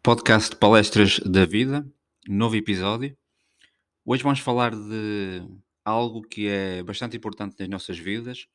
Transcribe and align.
Podcast 0.00 0.54
Palestras 0.56 1.18
da 1.20 1.44
Vida, 1.44 1.84
novo 2.28 2.54
episódio. 2.54 3.16
Hoje 4.04 4.22
vamos 4.22 4.38
falar 4.38 4.76
de 4.76 5.42
algo 5.84 6.22
que 6.22 6.46
é 6.46 6.84
bastante 6.84 7.16
importante 7.16 7.56
nas 7.58 7.68
nossas 7.68 7.98
vidas 7.98 8.46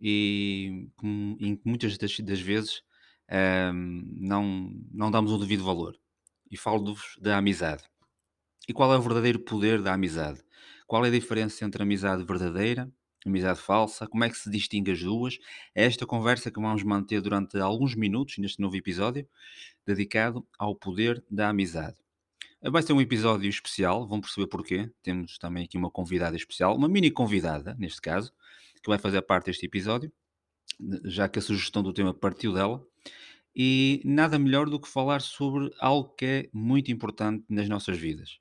e 0.00 0.86
em 1.02 1.60
muitas 1.64 1.98
das, 1.98 2.16
das 2.20 2.40
vezes 2.40 2.82
um, 3.74 4.04
não, 4.20 4.72
não 4.92 5.10
damos 5.10 5.32
o 5.32 5.38
devido 5.38 5.64
valor. 5.64 5.98
E 6.48 6.56
falo-vos 6.56 7.16
da 7.20 7.38
amizade. 7.38 7.82
E 8.68 8.72
qual 8.72 8.94
é 8.94 8.96
o 8.96 9.02
verdadeiro 9.02 9.40
poder 9.40 9.82
da 9.82 9.94
amizade? 9.94 10.40
Qual 10.90 11.04
é 11.04 11.08
a 11.08 11.12
diferença 11.12 11.64
entre 11.64 11.84
amizade 11.84 12.24
verdadeira 12.24 12.92
amizade 13.24 13.60
falsa, 13.60 14.08
como 14.08 14.24
é 14.24 14.28
que 14.28 14.36
se 14.36 14.50
distingue 14.50 14.90
as 14.90 15.00
duas? 15.00 15.38
É 15.72 15.84
esta 15.84 16.04
conversa 16.04 16.50
que 16.50 16.60
vamos 16.60 16.82
manter 16.82 17.20
durante 17.20 17.56
alguns 17.60 17.94
minutos 17.94 18.38
neste 18.38 18.60
novo 18.60 18.74
episódio, 18.74 19.24
dedicado 19.86 20.44
ao 20.58 20.74
poder 20.74 21.24
da 21.30 21.50
amizade. 21.50 21.96
Vai 22.60 22.82
ser 22.82 22.92
um 22.92 23.00
episódio 23.00 23.48
especial, 23.48 24.04
vão 24.08 24.20
perceber 24.20 24.48
porquê. 24.48 24.90
Temos 25.00 25.38
também 25.38 25.62
aqui 25.62 25.78
uma 25.78 25.92
convidada 25.92 26.34
especial, 26.34 26.76
uma 26.76 26.88
mini 26.88 27.12
convidada, 27.12 27.76
neste 27.78 28.00
caso, 28.00 28.32
que 28.82 28.88
vai 28.88 28.98
fazer 28.98 29.22
parte 29.22 29.46
deste 29.46 29.66
episódio, 29.66 30.10
já 31.04 31.28
que 31.28 31.38
a 31.38 31.42
sugestão 31.42 31.84
do 31.84 31.92
tema 31.92 32.12
partiu 32.12 32.52
dela. 32.52 32.84
E 33.54 34.02
nada 34.04 34.40
melhor 34.40 34.68
do 34.68 34.80
que 34.80 34.88
falar 34.88 35.20
sobre 35.20 35.72
algo 35.78 36.08
que 36.16 36.24
é 36.24 36.50
muito 36.52 36.90
importante 36.90 37.44
nas 37.48 37.68
nossas 37.68 37.96
vidas. 37.96 38.40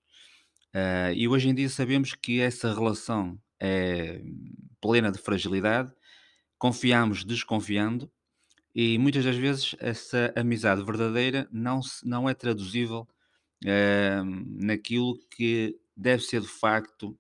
Uh, 0.74 1.14
e 1.16 1.28
hoje 1.28 1.50
em 1.50 1.56
dia 1.56 1.68
sabemos 1.68 2.14
que 2.14 2.40
essa 2.40 2.72
relação 2.72 3.40
é 3.60 4.22
plena 4.80 5.12
de 5.12 5.18
fragilidade, 5.18 5.92
confiamos 6.58 7.24
desconfiando 7.24 8.12
e 8.76 8.98
muitas 9.00 9.26
das 9.26 9.36
vezes 9.36 9.76
essa 9.80 10.32
amizade 10.36 10.84
verdadeira 10.84 11.48
não, 11.52 11.82
se, 11.82 12.08
não 12.08 12.30
é 12.30 12.36
traduzível 12.36 13.08
uh, 13.66 14.24
naquilo 14.46 15.18
que 15.32 15.76
deve 15.98 16.24
ser 16.24 16.42
de 16.42 16.48
facto 16.48 17.18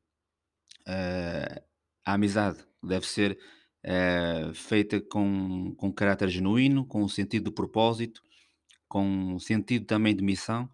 uh, 0.88 1.62
a 2.06 2.14
amizade. 2.14 2.60
Deve 2.82 3.06
ser 3.06 3.38
feita 4.54 5.00
com, 5.00 5.74
com 5.76 5.92
caráter 5.92 6.28
genuíno, 6.28 6.86
com 6.86 7.02
um 7.02 7.08
sentido 7.08 7.46
de 7.46 7.56
propósito, 7.56 8.22
com 8.90 9.06
um 9.36 9.40
sentido 9.40 9.86
também 9.86 10.14
de 10.14 10.22
missão. 10.22 10.70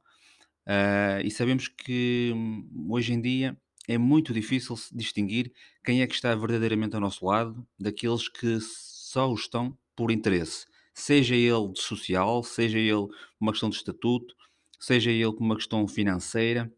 E 1.23 1.31
sabemos 1.31 1.67
que 1.67 2.31
hum, 2.35 2.88
hoje 2.89 3.13
em 3.13 3.21
dia 3.21 3.58
é 3.88 3.97
muito 3.97 4.33
difícil 4.33 4.75
distinguir 4.91 5.52
quem 5.83 6.02
é 6.02 6.08
que 6.08 6.16
está 6.16 6.33
verdadeiramente 6.33 6.95
ao 6.95 7.02
nosso 7.02 7.25
lado 7.25 7.66
daqueles 7.80 8.27
que 8.27 8.58
só 8.61 9.30
o 9.30 9.36
estão 9.36 9.77
por 9.95 10.11
interesse, 10.11 10.66
seja 10.93 11.36
ele 11.36 11.71
de 11.71 11.81
social, 11.81 12.43
seja 12.43 12.77
ele 12.77 13.08
uma 13.39 13.52
questão 13.52 13.69
de 13.69 13.75
estatuto, 13.75 14.36
seja 14.80 15.11
ele 15.11 15.25
uma 15.39 15.55
questão 15.55 15.88
financeira. 15.88 16.71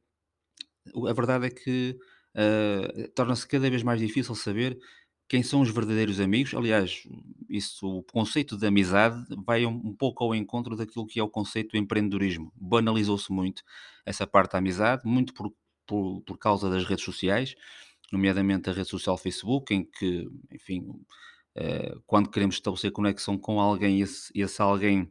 A 1.07 1.13
verdade 1.13 1.47
é 1.47 1.49
que 1.49 1.97
uh, 2.35 3.07
torna-se 3.15 3.47
cada 3.47 3.69
vez 3.69 3.83
mais 3.83 3.99
difícil 3.99 4.35
saber 4.35 4.77
quem 5.27 5.43
são 5.43 5.61
os 5.61 5.69
verdadeiros 5.69 6.19
amigos. 6.19 6.53
Aliás, 6.53 7.03
isso, 7.49 7.87
o 7.87 8.03
conceito 8.03 8.57
de 8.57 8.65
amizade 8.67 9.25
vai 9.45 9.65
um, 9.65 9.71
um 9.71 9.95
pouco 9.95 10.23
ao 10.23 10.35
encontro 10.35 10.75
daquilo 10.75 11.05
que 11.07 11.19
é 11.19 11.23
o 11.23 11.29
conceito 11.29 11.71
do 11.71 11.77
empreendedorismo. 11.77 12.51
Banalizou-se 12.55 13.31
muito 13.31 13.63
essa 14.05 14.25
parte 14.25 14.53
da 14.53 14.59
amizade, 14.59 15.01
muito 15.05 15.33
por 15.33 15.51
por, 15.87 16.21
por 16.21 16.37
causa 16.37 16.69
das 16.69 16.83
redes 16.83 17.05
sociais, 17.05 17.55
nomeadamente 18.11 18.69
a 18.69 18.73
rede 18.73 18.89
social 18.89 19.17
Facebook, 19.17 19.73
em 19.73 19.83
que, 19.83 20.27
enfim, 20.51 20.81
uh, 21.57 22.01
quando 22.05 22.29
queremos 22.29 22.55
estabelecer 22.55 22.91
conexão 22.91 23.37
com 23.37 23.59
alguém, 23.59 24.01
esse, 24.01 24.31
esse 24.35 24.61
alguém 24.61 25.09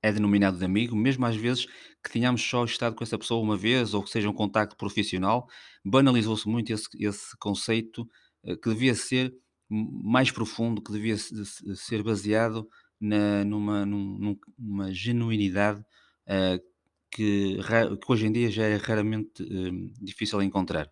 é 0.00 0.12
denominado 0.12 0.56
de 0.56 0.64
amigo, 0.64 0.94
mesmo 0.94 1.26
às 1.26 1.34
vezes 1.34 1.66
que 2.02 2.10
tenhamos 2.12 2.40
só 2.40 2.64
estado 2.64 2.94
com 2.94 3.02
essa 3.02 3.18
pessoa 3.18 3.42
uma 3.42 3.56
vez 3.56 3.94
ou 3.94 4.02
que 4.02 4.10
seja 4.10 4.30
um 4.30 4.32
contacto 4.32 4.76
profissional, 4.76 5.48
banalizou-se 5.84 6.48
muito 6.48 6.72
esse, 6.72 6.88
esse 7.00 7.36
conceito 7.38 8.08
que 8.44 8.68
devia 8.68 8.94
ser 8.94 9.34
mais 9.68 10.30
profundo, 10.30 10.82
que 10.82 10.92
devia 10.92 11.16
ser 11.18 12.02
baseado 12.02 12.68
na, 13.00 13.44
numa, 13.44 13.84
numa 13.86 14.92
genuinidade 14.92 15.80
uh, 15.80 16.60
que, 17.10 17.58
que 17.58 18.12
hoje 18.12 18.26
em 18.26 18.32
dia 18.32 18.50
já 18.50 18.64
é 18.64 18.76
raramente 18.76 19.42
hum, 19.42 19.92
difícil 20.00 20.42
encontrar. 20.42 20.90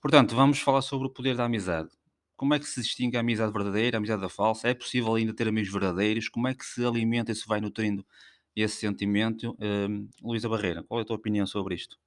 Portanto, 0.00 0.34
vamos 0.34 0.58
falar 0.60 0.82
sobre 0.82 1.08
o 1.08 1.10
poder 1.10 1.36
da 1.36 1.44
amizade. 1.44 1.88
Como 2.36 2.54
é 2.54 2.58
que 2.58 2.66
se 2.66 2.82
distingue 2.82 3.16
a 3.16 3.20
amizade 3.20 3.52
verdadeira, 3.52 3.96
a 3.96 3.98
amizade 3.98 4.28
falsa? 4.28 4.68
É 4.68 4.74
possível 4.74 5.14
ainda 5.14 5.34
ter 5.34 5.48
amigos 5.48 5.72
verdadeiros? 5.72 6.28
Como 6.28 6.46
é 6.48 6.54
que 6.54 6.64
se 6.64 6.84
alimenta 6.84 7.32
e 7.32 7.34
se 7.34 7.46
vai 7.46 7.60
nutrindo 7.60 8.06
esse 8.54 8.76
sentimento? 8.76 9.56
Hum, 9.60 10.08
Luísa 10.22 10.48
Barreira, 10.48 10.82
qual 10.84 11.00
é 11.00 11.02
a 11.02 11.06
tua 11.06 11.16
opinião 11.16 11.46
sobre 11.46 11.74
isto? 11.74 11.98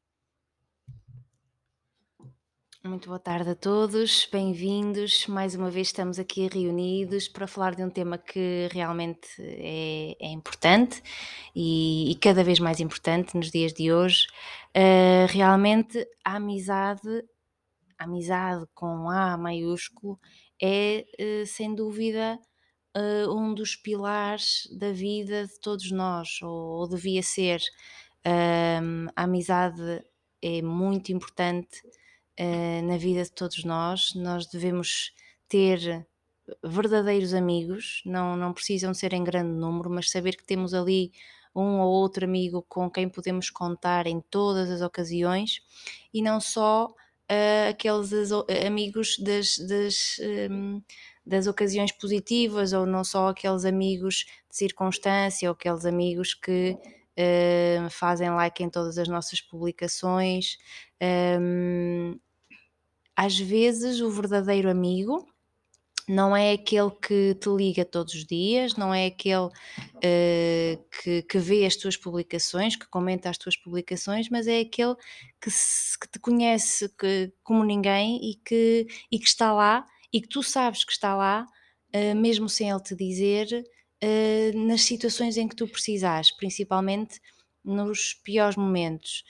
Muito 2.81 3.09
boa 3.09 3.19
tarde 3.19 3.50
a 3.50 3.56
todos, 3.56 4.25
bem-vindos. 4.31 5.28
Mais 5.28 5.53
uma 5.53 5.69
vez 5.69 5.88
estamos 5.90 6.17
aqui 6.17 6.47
reunidos 6.47 7.28
para 7.28 7.45
falar 7.45 7.75
de 7.75 7.84
um 7.84 7.90
tema 7.90 8.17
que 8.17 8.69
realmente 8.72 9.28
é, 9.38 10.16
é 10.17 10.31
importante 10.31 11.03
e, 11.53 12.09
e, 12.09 12.16
cada 12.16 12.41
vez 12.41 12.57
mais 12.57 12.79
importante 12.79 13.35
nos 13.35 13.51
dias 13.51 13.73
de 13.73 13.91
hoje. 13.91 14.28
Uh, 14.69 15.28
realmente 15.28 16.07
a 16.23 16.38
amizade, 16.38 17.22
a 17.97 18.06
amizade 18.06 18.66
com 18.73 19.09
A 19.09 19.38
maiúsculo, 19.38 20.17
é 20.61 21.06
uh, 21.19 21.46
sem 21.46 21.75
dúvida 21.75 22.40
uh, 22.96 23.29
um 23.38 23.53
dos 23.53 23.75
pilares 23.75 24.69
da 24.72 24.94
vida 24.94 25.46
de 25.47 25.59
todos 25.59 25.91
nós, 25.91 26.41
ou, 26.41 26.79
ou 26.79 26.88
devia 26.88 27.22
ser. 27.23 27.61
a 28.23 29.23
amizade 29.23 30.01
é 30.41 30.61
muito 30.61 31.11
importante 31.11 31.81
uh, 32.39 32.88
na 32.88 32.97
vida 32.97 33.23
de 33.23 33.31
todos 33.31 33.63
nós. 33.63 34.13
Nós 34.16 34.47
devemos 34.47 35.13
ter 35.47 36.07
verdadeiros 36.63 37.33
amigos, 37.33 38.01
não, 38.05 38.35
não 38.35 38.53
precisam 38.53 38.94
ser 38.94 39.13
em 39.13 39.23
grande 39.23 39.51
número, 39.51 39.89
mas 39.89 40.09
saber 40.09 40.35
que 40.35 40.44
temos 40.44 40.73
ali 40.73 41.11
um 41.55 41.79
ou 41.79 41.89
outro 41.89 42.25
amigo 42.25 42.66
com 42.67 42.89
quem 42.89 43.09
podemos 43.09 43.49
contar 43.49 44.07
em 44.07 44.22
todas 44.22 44.69
as 44.69 44.81
ocasiões 44.81 45.61
e 46.13 46.22
não 46.22 46.39
só 46.39 46.85
uh, 46.85 47.69
aqueles 47.69 48.11
amigos 48.66 49.17
das, 49.19 49.57
das, 49.57 50.19
um, 50.19 50.23
ehm, 50.23 50.81
das 51.25 51.47
ocasiões 51.47 51.91
positivas 51.91 52.73
ou 52.73 52.85
não 52.85 53.03
só 53.03 53.29
aqueles 53.29 53.66
amigos 53.66 54.25
de 54.49 54.57
circunstância 54.57 55.49
ou 55.49 55.53
aqueles 55.53 55.85
amigos 55.85 56.33
que 56.33 56.78
uh, 57.17 57.89
fazem 57.89 58.29
like 58.31 58.63
em 58.63 58.69
todas 58.69 58.97
as 58.97 59.07
nossas 59.07 59.41
publicações. 59.41 60.57
Um, 61.01 62.13
ehm, 62.13 62.19
às 63.19 63.38
vezes 63.38 64.00
o 64.00 64.09
verdadeiro 64.09 64.69
amigo 64.69 65.28
não 66.07 66.34
é 66.34 66.53
aquele 66.53 66.90
que 66.90 67.35
te 67.35 67.50
liga 67.50 67.84
todos 67.84 68.13
os 68.13 68.25
dias, 68.25 68.78
não 68.78 68.94
é 68.94 69.07
aquele 69.07 69.47
uh, 69.47 70.84
que, 71.03 71.24
que, 71.24 71.38
vê 71.38 71.66
as 71.66 71.75
tuas 71.75 71.97
publicações, 71.97 72.78
que 72.78 72.88
comenta 72.88 73.29
as 73.29 73.38
tuas 73.38 73.58
publicações, 73.58 74.29
mas 74.29 74.47
é 74.47 74.62
aquele 74.62 74.96
que, 75.41 75.52
se, 75.52 76.00
que 76.00 76.08
te 76.08 76.18
conhece 76.18 76.88
que, 76.97 77.34
como 77.44 77.66
ninguém 77.66 78.22
e 78.24 78.35
que, 78.35 78.88
e 79.12 79.19
que 79.19 79.28
está 79.28 79.52
lá 79.52 79.85
e 80.13 80.22
que 80.22 80.29
tu 80.29 80.41
sabes 80.41 80.85
que 80.85 80.94
está 80.94 81.13
lá, 81.13 81.46
uh, 81.94 82.16
mesmo 82.16 82.47
sem 82.47 82.69
ele 82.69 82.81
te 82.81 82.96
dizer, 82.96 83.66
uh, 84.02 84.66
nas 84.66 84.84
situações 84.84 85.35
em 85.35 85.46
que 85.46 85.58
tu 85.58 85.68
precisares, 85.68 86.31
principalmente 86.31 87.19
nos 87.66 88.13
piores 88.13 88.56
momentos. 88.56 89.25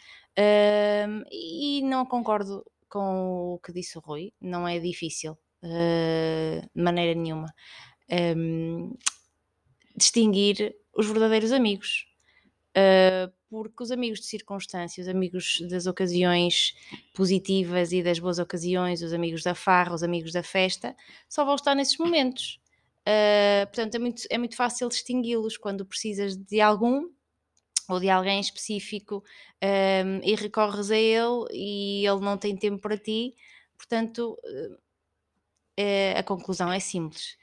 e 1.31 1.81
não 1.81 2.05
concordo 2.05 2.63
com 2.89 3.53
o 3.53 3.59
que 3.59 3.71
disse 3.71 3.97
o 3.97 4.01
Rui, 4.01 4.33
não 4.41 4.67
é 4.67 4.79
difícil 4.79 5.37
uh, 5.63 6.69
de 6.75 6.83
maneira 6.83 7.19
nenhuma 7.19 7.53
um, 8.11 8.95
distinguir 9.95 10.75
os 10.93 11.07
verdadeiros 11.07 11.51
amigos. 11.51 12.07
Uh, 12.69 13.31
porque 13.49 13.81
os 13.81 13.91
amigos 13.91 14.19
de 14.19 14.27
circunstância, 14.27 15.01
os 15.01 15.07
amigos 15.07 15.59
das 15.69 15.87
ocasiões 15.87 16.75
positivas 17.15 17.91
e 17.91 18.03
das 18.03 18.19
boas 18.19 18.37
ocasiões, 18.37 19.01
os 19.01 19.11
amigos 19.11 19.41
da 19.41 19.55
farra, 19.55 19.95
os 19.95 20.03
amigos 20.03 20.31
da 20.31 20.43
festa, 20.43 20.95
só 21.27 21.43
vão 21.43 21.55
estar 21.55 21.73
nesses 21.73 21.97
momentos. 21.97 22.59
Uh, 23.01 23.65
portanto, 23.67 23.95
é 23.95 23.99
muito, 23.99 24.23
é 24.29 24.37
muito 24.37 24.55
fácil 24.55 24.87
distingui-los 24.87 25.57
quando 25.57 25.85
precisas 25.85 26.35
de 26.35 26.61
algum 26.61 27.09
ou 27.89 27.99
de 27.99 28.09
alguém 28.09 28.39
específico 28.39 29.23
um, 29.63 30.19
e 30.23 30.35
recorres 30.35 30.91
a 30.91 30.97
ele 30.97 31.45
e 31.51 32.05
ele 32.05 32.19
não 32.21 32.37
tem 32.37 32.55
tempo 32.55 32.79
para 32.79 32.97
ti, 32.97 33.35
portanto, 33.77 34.37
uh, 34.45 34.77
a 36.17 36.23
conclusão 36.23 36.71
é 36.71 36.79
simples. 36.79 37.37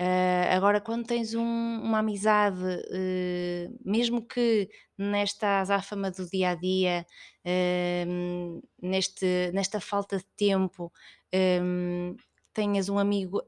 Uh, 0.00 0.54
agora, 0.54 0.80
quando 0.80 1.06
tens 1.06 1.34
um, 1.34 1.42
uma 1.42 1.98
amizade, 1.98 2.62
uh, 2.62 3.78
mesmo 3.84 4.22
que 4.22 4.70
nesta 4.96 5.58
azáfama 5.60 6.08
do 6.12 6.24
dia 6.30 6.50
a 6.50 6.54
dia, 6.54 7.04
uh, 7.44 8.62
neste, 8.80 9.50
nesta 9.52 9.80
falta 9.80 10.18
de 10.18 10.24
tempo, 10.36 10.92
um, 11.62 12.16
tenhas 12.54 12.88
um 12.88 12.96
amigo 12.96 13.42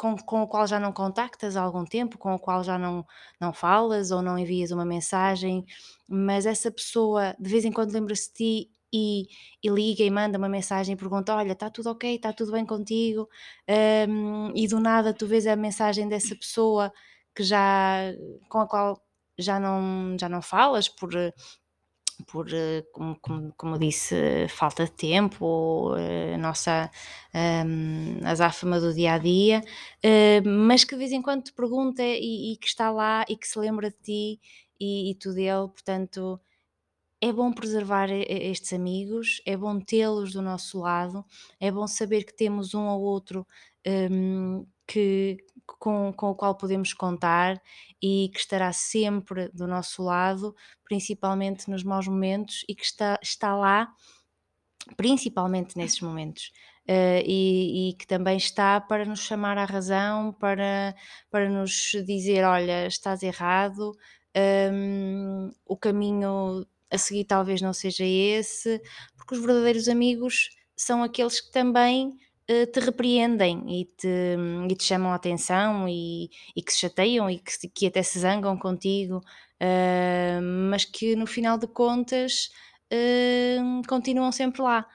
com, 0.00 0.16
com 0.16 0.40
o 0.40 0.48
qual 0.48 0.66
já 0.66 0.80
não 0.80 0.94
contactas 0.94 1.58
há 1.58 1.60
algum 1.60 1.84
tempo, 1.84 2.16
com 2.16 2.34
o 2.34 2.38
qual 2.38 2.64
já 2.64 2.78
não, 2.78 3.04
não 3.38 3.52
falas 3.52 4.10
ou 4.10 4.22
não 4.22 4.38
envias 4.38 4.70
uma 4.70 4.84
mensagem, 4.84 5.62
mas 6.08 6.46
essa 6.46 6.70
pessoa 6.70 7.36
de 7.38 7.50
vez 7.50 7.66
em 7.66 7.72
quando 7.72 7.92
lembra-se 7.92 8.30
de 8.30 8.34
ti 8.34 8.70
e, 8.90 9.28
e, 9.62 9.68
liga 9.68 10.02
e 10.02 10.10
manda 10.10 10.38
uma 10.38 10.48
mensagem 10.48 10.94
e 10.94 10.96
pergunta: 10.96 11.34
Olha, 11.34 11.52
está 11.52 11.68
tudo 11.68 11.90
ok, 11.90 12.14
está 12.14 12.32
tudo 12.32 12.52
bem 12.52 12.64
contigo? 12.64 13.28
Um, 14.08 14.52
e 14.56 14.66
do 14.66 14.80
nada 14.80 15.12
tu 15.12 15.26
vês 15.26 15.46
a 15.46 15.54
mensagem 15.54 16.08
dessa 16.08 16.34
pessoa 16.34 16.90
que 17.34 17.42
já 17.42 17.98
com 18.48 18.60
a 18.60 18.66
qual 18.66 19.02
já 19.38 19.60
não, 19.60 20.16
já 20.18 20.28
não 20.30 20.40
falas 20.40 20.88
por, 20.88 21.10
por, 22.26 22.46
como, 22.92 23.18
como, 23.20 23.52
como 23.56 23.78
disse, 23.78 24.46
falta 24.48 24.84
de 24.84 24.92
tempo, 24.92 25.92
a 25.94 26.38
nossa 26.38 26.90
um, 27.34 28.20
azáfama 28.24 28.80
do 28.80 28.92
dia 28.94 29.14
a 29.14 29.18
dia, 29.18 29.62
uh, 30.04 30.48
mas 30.48 30.84
que 30.84 30.94
de 30.94 30.98
vez 30.98 31.12
em 31.12 31.22
quando 31.22 31.44
te 31.44 31.52
pergunta 31.52 32.02
e, 32.02 32.52
e, 32.52 32.56
que 32.56 32.66
está 32.66 32.90
lá 32.90 33.24
e 33.28 33.36
que 33.36 33.46
se 33.46 33.58
lembra 33.58 33.90
de 33.90 33.96
ti 34.02 34.40
e, 34.78 35.10
e 35.10 35.14
tu 35.14 35.32
dele, 35.32 35.68
portanto 35.68 36.40
é 37.22 37.32
bom 37.32 37.52
preservar 37.52 38.08
estes 38.10 38.72
amigos, 38.72 39.42
é 39.44 39.54
bom 39.56 39.78
tê-los 39.78 40.32
do 40.32 40.40
nosso 40.40 40.80
lado, 40.80 41.24
é 41.60 41.70
bom 41.70 41.86
saber 41.86 42.24
que 42.24 42.34
temos 42.34 42.72
um 42.74 42.86
ou 42.86 43.02
outro 43.02 43.46
um, 43.86 44.66
que, 44.86 45.36
com, 45.78 46.12
com 46.12 46.30
o 46.30 46.34
qual 46.34 46.54
podemos 46.54 46.92
contar 46.92 47.60
e 48.02 48.30
que 48.32 48.38
estará 48.38 48.72
sempre 48.72 49.48
do 49.50 49.66
nosso 49.66 50.02
lado, 50.02 50.54
principalmente 50.84 51.70
nos 51.70 51.82
maus 51.82 52.06
momentos, 52.06 52.64
e 52.68 52.74
que 52.74 52.84
está, 52.84 53.18
está 53.22 53.54
lá 53.54 53.92
principalmente 54.96 55.76
nesses 55.76 56.00
momentos. 56.00 56.52
Uh, 56.88 57.22
e, 57.24 57.90
e, 57.90 57.92
que 57.94 58.06
também 58.06 58.36
está 58.36 58.80
para 58.80 59.04
nos 59.04 59.20
chamar 59.20 59.56
à 59.58 59.64
razão, 59.64 60.32
para, 60.32 60.94
para 61.30 61.48
nos 61.48 61.92
dizer: 62.04 62.44
olha, 62.44 62.86
estás 62.86 63.22
errado, 63.22 63.92
um, 64.72 65.50
o 65.66 65.76
caminho 65.76 66.66
a 66.90 66.98
seguir 66.98 67.24
talvez 67.24 67.60
não 67.60 67.72
seja 67.72 68.04
esse, 68.04 68.80
porque 69.16 69.34
os 69.34 69.40
verdadeiros 69.40 69.88
amigos 69.88 70.50
são 70.76 71.02
aqueles 71.02 71.40
que 71.40 71.52
também 71.52 72.12
te 72.72 72.80
repreendem 72.80 73.64
e 73.68 73.84
te, 73.84 74.08
e 74.68 74.74
te, 74.74 74.84
chamam 74.84 75.12
a 75.12 75.14
atenção 75.14 75.88
e, 75.88 76.30
e, 76.56 76.62
que 76.62 76.72
se 76.72 76.80
chateiam 76.80 77.30
e 77.30 77.38
que, 77.38 77.68
que 77.68 77.86
até 77.86 78.02
se 78.02 78.18
zangam 78.18 78.58
contigo, 78.58 79.18
uh, 79.18 80.42
mas 80.70 80.84
que 80.84 81.14
no 81.14 81.26
final 81.26 81.56
de 81.56 81.66
contas 81.68 82.50
uh, 82.92 83.86
continuam 83.88 84.32
sempre 84.32 84.62
lá. 84.62 84.86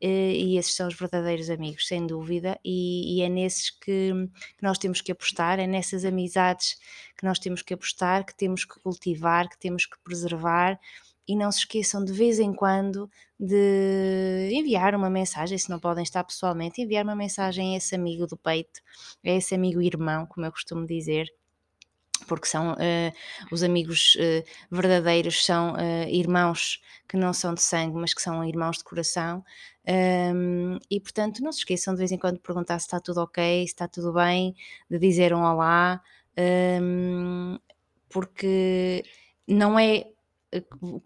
e 0.00 0.58
esses 0.58 0.74
são 0.74 0.88
os 0.88 0.94
verdadeiros 0.94 1.48
amigos, 1.50 1.86
sem 1.86 2.06
dúvida, 2.06 2.58
e, 2.64 3.18
e 3.18 3.22
é 3.22 3.28
nesses 3.28 3.70
que, 3.70 4.12
que 4.56 4.62
nós 4.62 4.78
temos 4.78 5.00
que 5.00 5.12
apostar, 5.12 5.58
é 5.60 5.66
nessas 5.66 6.04
amizades 6.04 6.76
que 7.16 7.24
nós 7.24 7.38
temos 7.38 7.62
que 7.62 7.74
apostar, 7.74 8.24
que 8.26 8.36
temos 8.36 8.64
que 8.64 8.78
cultivar, 8.80 9.48
que 9.48 9.58
temos 9.58 9.86
que 9.86 9.96
preservar, 10.02 10.78
e 11.26 11.36
não 11.36 11.50
se 11.50 11.60
esqueçam 11.60 12.04
de 12.04 12.12
vez 12.12 12.38
em 12.38 12.52
quando 12.52 13.10
de 13.38 14.50
enviar 14.52 14.94
uma 14.94 15.10
mensagem, 15.10 15.58
se 15.58 15.70
não 15.70 15.78
podem 15.78 16.02
estar 16.02 16.22
pessoalmente, 16.24 16.80
enviar 16.80 17.04
uma 17.04 17.16
mensagem 17.16 17.74
a 17.74 17.78
esse 17.78 17.94
amigo 17.94 18.26
do 18.26 18.36
peito, 18.36 18.80
a 19.24 19.30
esse 19.30 19.54
amigo 19.54 19.80
irmão, 19.80 20.26
como 20.26 20.46
eu 20.46 20.52
costumo 20.52 20.86
dizer, 20.86 21.32
porque 22.26 22.46
são 22.46 22.72
uh, 22.72 23.12
os 23.50 23.62
amigos 23.62 24.16
uh, 24.16 24.44
verdadeiros, 24.70 25.44
são 25.44 25.74
uh, 25.74 26.08
irmãos 26.08 26.80
que 27.08 27.16
não 27.16 27.32
são 27.32 27.54
de 27.54 27.62
sangue, 27.62 27.96
mas 27.96 28.14
que 28.14 28.22
são 28.22 28.44
irmãos 28.44 28.78
de 28.78 28.84
coração. 28.84 29.44
Um, 29.86 30.78
e 30.90 30.98
portanto, 30.98 31.42
não 31.42 31.52
se 31.52 31.58
esqueçam 31.58 31.94
de 31.94 31.98
vez 31.98 32.12
em 32.12 32.18
quando 32.18 32.36
de 32.36 32.40
perguntar 32.40 32.78
se 32.78 32.86
está 32.86 32.98
tudo 33.00 33.20
ok, 33.20 33.66
se 33.66 33.72
está 33.72 33.86
tudo 33.86 34.12
bem, 34.12 34.54
de 34.90 34.98
dizer 34.98 35.34
um 35.34 35.42
olá, 35.42 36.00
um, 36.80 37.58
porque 38.08 39.04
não 39.46 39.78
é 39.78 40.06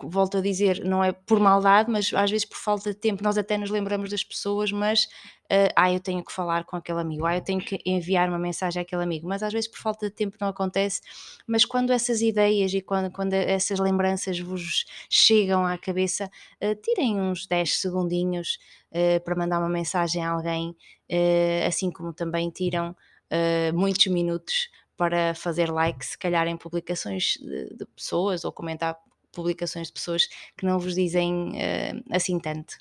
volto 0.03 0.39
a 0.39 0.41
dizer, 0.41 0.85
não 0.85 1.03
é 1.03 1.13
por 1.13 1.39
maldade, 1.41 1.91
mas 1.91 2.13
às 2.13 2.31
vezes 2.31 2.45
por 2.45 2.59
falta 2.59 2.91
de 2.91 2.97
tempo, 2.97 3.23
nós 3.23 3.39
até 3.39 3.57
nos 3.57 3.71
lembramos 3.71 4.11
das 4.11 4.23
pessoas, 4.25 4.73
mas 4.73 5.05
uh, 5.45 5.73
ah, 5.77 5.93
eu 5.93 6.01
tenho 6.01 6.25
que 6.25 6.33
falar 6.33 6.65
com 6.65 6.77
aquele 6.77 7.01
amigo, 7.01 7.25
ah, 7.25 7.37
eu 7.37 7.41
tenho 7.41 7.61
que 7.61 7.81
enviar 7.85 8.29
uma 8.29 8.39
mensagem 8.39 8.83
àquele 8.83 9.03
amigo, 9.03 9.29
mas 9.29 9.43
às 9.43 9.53
vezes 9.53 9.69
por 9.69 9.79
falta 9.79 10.09
de 10.09 10.15
tempo 10.15 10.37
não 10.41 10.49
acontece, 10.49 11.01
mas 11.47 11.65
quando 11.65 11.93
essas 11.93 12.21
ideias 12.21 12.73
e 12.75 12.81
quando, 12.81 13.11
quando 13.11 13.33
essas 13.35 13.79
lembranças 13.79 14.39
vos 14.39 14.85
chegam 15.09 15.65
à 15.65 15.79
cabeça, 15.79 16.31
uh, 16.63 16.75
tirem 16.83 17.21
uns 17.21 17.47
10 17.47 17.81
segundinhos 17.81 18.59
uh, 18.93 19.23
para 19.25 19.37
mandar 19.37 19.59
uma 19.59 19.69
mensagem 19.69 20.25
a 20.25 20.31
alguém, 20.31 20.77
assim 21.67 21.91
como 21.91 22.13
também 22.13 22.51
tiram 22.51 22.95
muitos 23.73 24.07
minutos 24.09 24.69
para 24.99 25.33
fazer 25.33 25.71
like, 25.71 26.05
se 26.05 26.19
calhar 26.19 26.49
em 26.49 26.57
publicações 26.57 27.39
de, 27.41 27.77
de, 27.77 27.87
pessoas 27.87 28.45
ou 28.45 28.51
comentar 28.51 28.99
publicações 29.33 29.89
de 29.89 29.93
pessoas 29.93 30.27
que 30.57 30.65
não 30.65 30.79
vos 30.79 30.95
dizem 30.95 31.51
uh, 31.51 32.05
assim 32.11 32.39
tanto. 32.39 32.77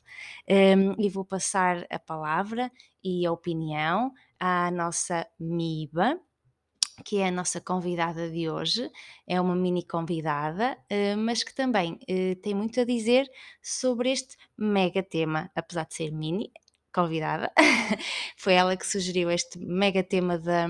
Um, 0.49 1.01
e 1.01 1.09
vou 1.09 1.25
passar 1.25 1.85
a 1.89 1.99
palavra 1.99 2.71
e 3.03 3.25
a 3.25 3.31
opinião 3.31 4.11
à 4.39 4.71
nossa 4.71 5.27
Miba, 5.39 6.19
que 7.05 7.19
é 7.19 7.27
a 7.27 7.31
nossa 7.31 7.61
convidada 7.61 8.29
de 8.29 8.49
hoje, 8.49 8.89
é 9.27 9.39
uma 9.39 9.55
mini 9.55 9.83
convidada, 9.83 10.77
uh, 10.91 11.17
mas 11.17 11.43
que 11.43 11.53
também 11.53 11.93
uh, 11.93 12.35
tem 12.41 12.53
muito 12.53 12.79
a 12.81 12.85
dizer 12.85 13.29
sobre 13.61 14.11
este 14.11 14.35
mega 14.57 15.03
tema, 15.03 15.51
apesar 15.55 15.85
de 15.85 15.95
ser 15.95 16.11
mini, 16.11 16.51
convidada, 16.93 17.51
foi 18.35 18.53
ela 18.53 18.75
que 18.75 18.87
sugeriu 18.87 19.29
este 19.29 19.59
mega 19.59 20.03
tema 20.03 20.39
da, 20.39 20.67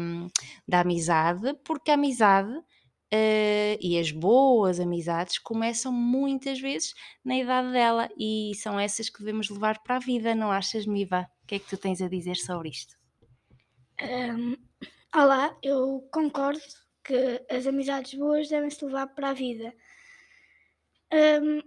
da 0.67 0.81
amizade, 0.81 1.53
porque 1.63 1.89
a 1.89 1.93
amizade 1.93 2.51
Uh, 3.13 3.79
e 3.79 3.97
as 3.97 4.11
boas 4.11 4.81
amizades 4.81 5.39
começam 5.39 5.93
muitas 5.93 6.59
vezes 6.59 6.93
na 7.23 7.37
idade 7.37 7.71
dela 7.71 8.09
e 8.19 8.51
são 8.55 8.77
essas 8.77 9.09
que 9.09 9.19
devemos 9.19 9.49
levar 9.49 9.81
para 9.81 9.95
a 9.95 9.99
vida, 9.99 10.35
não 10.35 10.51
achas, 10.51 10.85
Miva? 10.85 11.25
O 11.43 11.47
que 11.47 11.55
é 11.55 11.59
que 11.59 11.69
tu 11.69 11.77
tens 11.77 12.01
a 12.01 12.09
dizer 12.09 12.35
sobre 12.35 12.67
isto? 12.67 12.95
Um, 14.01 14.57
olá, 15.15 15.57
eu 15.63 16.05
concordo 16.11 16.59
que 17.01 17.45
as 17.49 17.65
amizades 17.65 18.13
boas 18.13 18.49
devem 18.49 18.69
se 18.69 18.83
levar 18.83 19.07
para 19.07 19.29
a 19.29 19.33
vida. 19.33 19.73
Um, 21.13 21.61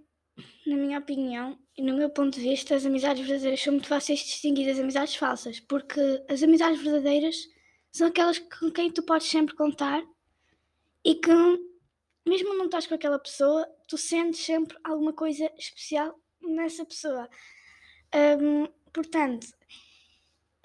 na 0.66 0.76
minha 0.76 0.98
opinião 0.98 1.58
e 1.74 1.82
no 1.82 1.96
meu 1.96 2.10
ponto 2.10 2.34
de 2.34 2.42
vista, 2.42 2.74
as 2.74 2.84
amizades 2.84 3.26
verdadeiras 3.26 3.62
são 3.62 3.72
muito 3.72 3.88
fáceis 3.88 4.18
de 4.18 4.26
distinguir 4.26 4.66
das 4.66 4.78
amizades 4.78 5.16
falsas, 5.16 5.58
porque 5.58 6.22
as 6.28 6.42
amizades 6.42 6.82
verdadeiras 6.82 7.36
são 7.90 8.08
aquelas 8.08 8.38
com 8.38 8.70
quem 8.70 8.90
tu 8.90 9.02
podes 9.02 9.26
sempre 9.26 9.56
contar 9.56 10.02
e 11.04 11.14
que 11.14 11.30
mesmo 12.26 12.54
não 12.54 12.66
estás 12.66 12.86
com 12.86 12.94
aquela 12.94 13.18
pessoa, 13.18 13.66
tu 13.88 13.96
sentes 13.96 14.40
sempre 14.40 14.76
alguma 14.84 15.12
coisa 15.12 15.50
especial 15.58 16.18
nessa 16.40 16.84
pessoa. 16.84 17.28
Um, 18.14 18.66
portanto, 18.92 19.46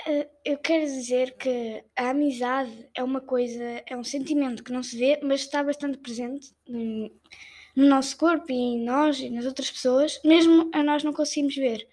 uh, 0.07 0.29
eu 0.43 0.57
quero 0.57 0.85
dizer 0.85 1.37
que 1.37 1.83
a 1.95 2.09
amizade 2.09 2.89
é 2.93 3.03
uma 3.03 3.21
coisa, 3.21 3.83
é 3.85 3.95
um 3.95 4.03
sentimento 4.03 4.63
que 4.63 4.71
não 4.71 4.83
se 4.83 4.97
vê, 4.97 5.19
mas 5.23 5.41
está 5.41 5.63
bastante 5.63 5.97
presente 5.97 6.53
no, 6.67 7.09
no 7.75 7.87
nosso 7.87 8.17
corpo 8.17 8.51
e 8.51 8.55
em 8.55 8.83
nós 8.83 9.19
e 9.19 9.29
nas 9.29 9.45
outras 9.45 9.71
pessoas, 9.71 10.19
mesmo 10.23 10.69
a 10.73 10.83
nós 10.83 11.03
não 11.03 11.13
conseguimos 11.13 11.55
ver. 11.55 11.87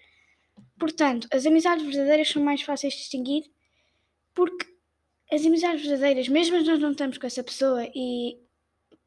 Portanto, 0.77 1.27
as 1.31 1.45
amizades 1.45 1.85
verdadeiras 1.85 2.29
são 2.29 2.43
mais 2.43 2.61
fáceis 2.61 2.93
de 2.93 2.99
distinguir 2.99 3.49
porque 4.33 4.72
as 5.33 5.45
amizades 5.45 5.81
verdadeiras, 5.81 6.27
mesmo 6.27 6.61
nós 6.63 6.79
não 6.79 6.91
estamos 6.91 7.17
com 7.17 7.25
essa 7.25 7.43
pessoa 7.43 7.89
e 7.95 8.39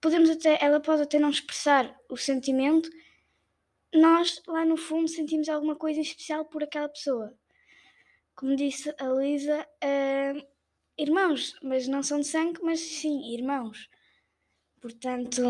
podemos 0.00 0.28
até, 0.28 0.59
ela 0.61 0.80
pode 0.80 1.02
até 1.02 1.21
não 1.21 1.30
expressar 1.30 1.97
o 2.09 2.16
sentimento, 2.16 2.90
nós 3.95 4.42
lá 4.47 4.64
no 4.64 4.76
fundo 4.76 5.06
sentimos 5.06 5.49
alguma 5.49 5.76
coisa 5.76 6.00
especial 6.00 6.45
por 6.45 6.64
aquela 6.64 6.88
pessoa. 6.88 7.33
Como 8.35 8.56
disse 8.56 8.92
a 8.99 9.09
Luísa, 9.09 9.66
uh, 9.85 10.47
irmãos, 10.99 11.56
mas 11.62 11.87
não 11.87 12.02
são 12.02 12.21
de 12.21 12.26
sangue, 12.26 12.61
mas 12.61 12.80
sim, 12.80 13.33
irmãos. 13.33 13.88
Portanto, 14.80 15.40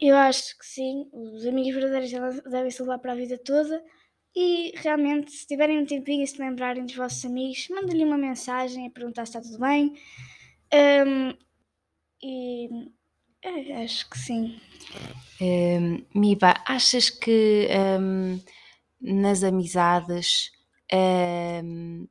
eu 0.00 0.16
acho 0.16 0.58
que 0.58 0.66
sim, 0.66 1.08
os 1.12 1.46
amigos 1.46 1.74
verdadeiros 1.74 2.42
devem 2.42 2.70
se 2.70 2.82
levar 2.82 2.98
para 2.98 3.12
a 3.12 3.16
vida 3.16 3.38
toda 3.38 3.82
e 4.34 4.72
realmente, 4.76 5.32
se 5.32 5.46
tiverem 5.46 5.78
um 5.78 5.86
tempinho 5.86 6.22
e 6.22 6.26
se 6.26 6.38
lembrarem 6.38 6.84
dos 6.84 6.94
vossos 6.94 7.24
amigos, 7.24 7.68
mandem-lhe 7.70 8.04
uma 8.04 8.18
mensagem 8.18 8.86
a 8.86 8.90
perguntar 8.90 9.26
se 9.26 9.36
está 9.36 9.40
tudo 9.40 9.58
bem. 9.58 9.94
Um, 10.72 11.34
e 12.22 12.68
é, 13.42 13.84
acho 13.84 14.08
que 14.10 14.18
sim. 14.18 14.60
Um, 15.40 16.04
Miba, 16.14 16.54
achas 16.66 17.10
que 17.10 17.68
um, 18.00 18.40
nas 19.00 19.42
amizades 19.42 20.50
um, 20.92 22.06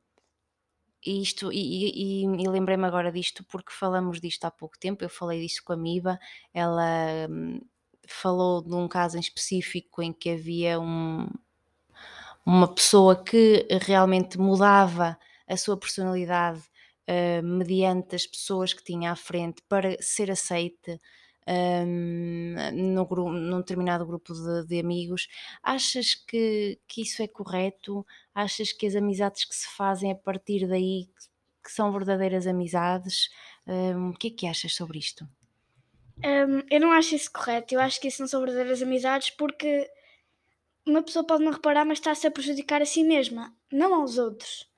isto, 1.04 1.52
e, 1.52 2.22
e, 2.22 2.24
e 2.24 2.48
lembrei-me 2.48 2.84
agora 2.84 3.12
disto 3.12 3.44
porque 3.44 3.72
falamos 3.72 4.20
disto 4.20 4.44
há 4.44 4.50
pouco 4.50 4.78
tempo. 4.78 5.04
Eu 5.04 5.08
falei 5.08 5.40
disto 5.40 5.62
com 5.64 5.72
a 5.72 5.76
Miba, 5.76 6.18
ela 6.52 7.26
hum, 7.30 7.60
falou 8.06 8.62
de 8.62 8.74
um 8.74 8.88
caso 8.88 9.16
em 9.16 9.20
específico 9.20 10.02
em 10.02 10.12
que 10.12 10.30
havia 10.30 10.80
um, 10.80 11.28
uma 12.48 12.66
pessoa 12.66 13.22
que 13.22 13.68
realmente 13.82 14.38
mudava 14.38 15.18
a 15.46 15.54
sua 15.54 15.76
personalidade 15.76 16.62
uh, 17.06 17.42
mediante 17.42 18.16
as 18.16 18.26
pessoas 18.26 18.72
que 18.72 18.82
tinha 18.82 19.12
à 19.12 19.16
frente 19.16 19.60
para 19.68 20.00
ser 20.00 20.30
aceite 20.30 20.98
um, 21.46 22.54
no 22.72 23.04
grupo, 23.04 23.30
num 23.30 23.58
determinado 23.58 24.06
grupo 24.06 24.32
de, 24.32 24.66
de, 24.66 24.80
amigos. 24.80 25.28
Achas 25.62 26.14
que, 26.14 26.78
que 26.88 27.02
isso 27.02 27.22
é 27.22 27.28
correto? 27.28 28.04
Achas 28.34 28.72
que 28.72 28.86
as 28.86 28.94
amizades 28.94 29.44
que 29.44 29.54
se 29.54 29.68
fazem 29.76 30.10
a 30.10 30.16
partir 30.16 30.66
daí 30.66 31.06
que 31.62 31.70
são 31.70 31.92
verdadeiras 31.92 32.46
amizades? 32.46 33.28
Um, 33.66 34.08
o 34.08 34.14
que 34.14 34.28
é 34.28 34.30
que 34.30 34.46
achas 34.46 34.74
sobre 34.74 34.98
isto? 34.98 35.28
Um, 36.24 36.62
eu 36.70 36.80
não 36.80 36.92
acho 36.92 37.14
isso 37.14 37.30
correto. 37.30 37.74
Eu 37.74 37.80
acho 37.80 38.00
que 38.00 38.08
isso 38.08 38.22
não 38.22 38.28
são 38.28 38.40
verdadeiras 38.40 38.80
amizades 38.80 39.28
porque 39.28 39.86
uma 40.88 41.02
pessoa 41.02 41.24
pode 41.24 41.44
não 41.44 41.52
reparar, 41.52 41.84
mas 41.84 41.98
está-se 41.98 42.26
a 42.26 42.30
prejudicar 42.30 42.80
a 42.80 42.86
si 42.86 43.04
mesma, 43.04 43.54
não 43.70 43.94
aos 43.94 44.18
outros. 44.18 44.68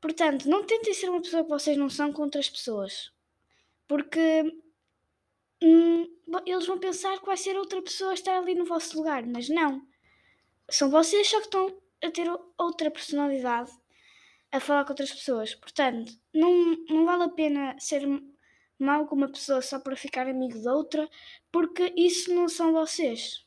Portanto, 0.00 0.48
não 0.48 0.64
tentem 0.64 0.94
ser 0.94 1.10
uma 1.10 1.20
pessoa 1.20 1.44
que 1.44 1.50
vocês 1.50 1.76
não 1.76 1.88
são 1.88 2.12
com 2.12 2.22
outras 2.22 2.48
pessoas. 2.48 3.12
Porque 3.86 4.42
hum, 5.62 6.08
eles 6.46 6.66
vão 6.66 6.78
pensar 6.78 7.18
que 7.20 7.26
vai 7.26 7.36
ser 7.36 7.56
outra 7.56 7.82
pessoa 7.82 8.12
a 8.12 8.14
estar 8.14 8.36
ali 8.38 8.54
no 8.54 8.64
vosso 8.64 8.96
lugar, 8.96 9.24
mas 9.26 9.48
não. 9.48 9.86
São 10.70 10.90
vocês 10.90 11.28
só 11.28 11.38
que 11.38 11.44
estão 11.44 11.82
a 12.02 12.10
ter 12.10 12.26
outra 12.58 12.90
personalidade 12.90 13.70
a 14.50 14.58
falar 14.58 14.84
com 14.84 14.92
outras 14.92 15.12
pessoas. 15.12 15.54
Portanto, 15.54 16.12
não, 16.34 16.76
não 16.88 17.04
vale 17.04 17.24
a 17.24 17.28
pena 17.28 17.78
ser 17.78 18.02
mal 18.78 19.06
com 19.06 19.14
uma 19.14 19.28
pessoa 19.28 19.62
só 19.62 19.78
para 19.78 19.96
ficar 19.96 20.26
amigo 20.26 20.58
de 20.58 20.68
outra, 20.68 21.08
porque 21.52 21.92
isso 21.96 22.34
não 22.34 22.48
são 22.48 22.72
vocês. 22.72 23.46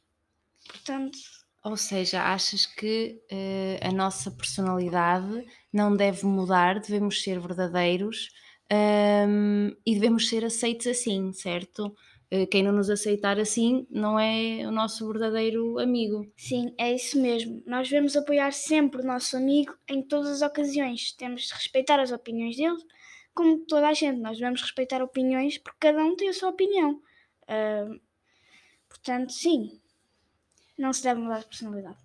Portanto. 0.68 1.45
Ou 1.66 1.76
seja, 1.76 2.22
achas 2.22 2.68
que 2.68 3.20
uh, 3.32 3.88
a 3.88 3.92
nossa 3.92 4.30
personalidade 4.30 5.44
não 5.74 5.98
deve 5.98 6.24
mudar, 6.24 6.80
devemos 6.80 7.24
ser 7.24 7.40
verdadeiros 7.40 8.30
um, 8.72 9.76
e 9.84 9.96
devemos 9.96 10.30
ser 10.30 10.46
aceitos 10.46 10.86
assim, 10.86 11.34
certo? 11.34 11.88
Uh, 12.32 12.46
quem 12.52 12.62
não 12.62 12.72
nos 12.72 12.88
aceitar 12.88 13.40
assim 13.40 13.88
não 13.90 14.20
é 14.20 14.60
o 14.68 14.70
nosso 14.70 15.12
verdadeiro 15.12 15.80
amigo. 15.80 16.32
Sim, 16.38 16.72
é 16.78 16.94
isso 16.94 17.20
mesmo. 17.20 17.64
Nós 17.66 17.90
devemos 17.90 18.16
apoiar 18.16 18.54
sempre 18.54 19.02
o 19.02 19.06
nosso 19.06 19.36
amigo 19.36 19.76
em 19.90 20.04
todas 20.04 20.30
as 20.30 20.42
ocasiões. 20.48 21.14
Temos 21.14 21.48
de 21.48 21.54
respeitar 21.56 22.00
as 22.00 22.12
opiniões 22.12 22.58
dele, 22.58 22.78
como 23.34 23.66
toda 23.66 23.88
a 23.88 23.94
gente. 23.94 24.22
Nós 24.22 24.38
devemos 24.38 24.62
respeitar 24.62 25.02
opiniões 25.02 25.58
porque 25.58 25.80
cada 25.80 26.04
um 26.04 26.16
tem 26.16 26.30
a 26.30 26.34
sua 26.34 26.50
opinião. 26.50 27.02
Uh, 27.50 28.00
portanto, 28.88 29.34
sim, 29.34 29.82
não 30.78 30.94
se 30.94 31.04
deve 31.04 31.22
mudar 31.22 31.40
de 31.40 31.48
personalidade. 31.48 31.98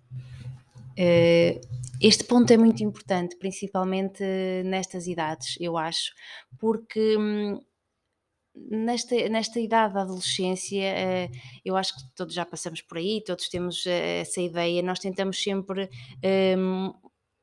Uh, 0.91 1.59
este 2.01 2.23
ponto 2.23 2.51
é 2.51 2.57
muito 2.57 2.83
importante, 2.83 3.35
principalmente 3.37 4.23
nestas 4.65 5.07
idades, 5.07 5.55
eu 5.59 5.77
acho, 5.77 6.13
porque 6.59 7.17
hum, 7.17 7.59
nesta, 8.55 9.15
nesta 9.29 9.59
idade 9.59 9.93
da 9.93 10.01
adolescência, 10.01 10.93
uh, 10.93 11.37
eu 11.63 11.77
acho 11.77 11.95
que 11.95 12.03
todos 12.15 12.33
já 12.33 12.45
passamos 12.45 12.81
por 12.81 12.97
aí, 12.97 13.23
todos 13.23 13.47
temos 13.49 13.85
uh, 13.85 13.89
essa 13.89 14.41
ideia, 14.41 14.81
nós 14.81 14.99
tentamos 14.99 15.41
sempre 15.41 15.89
um, 16.57 16.93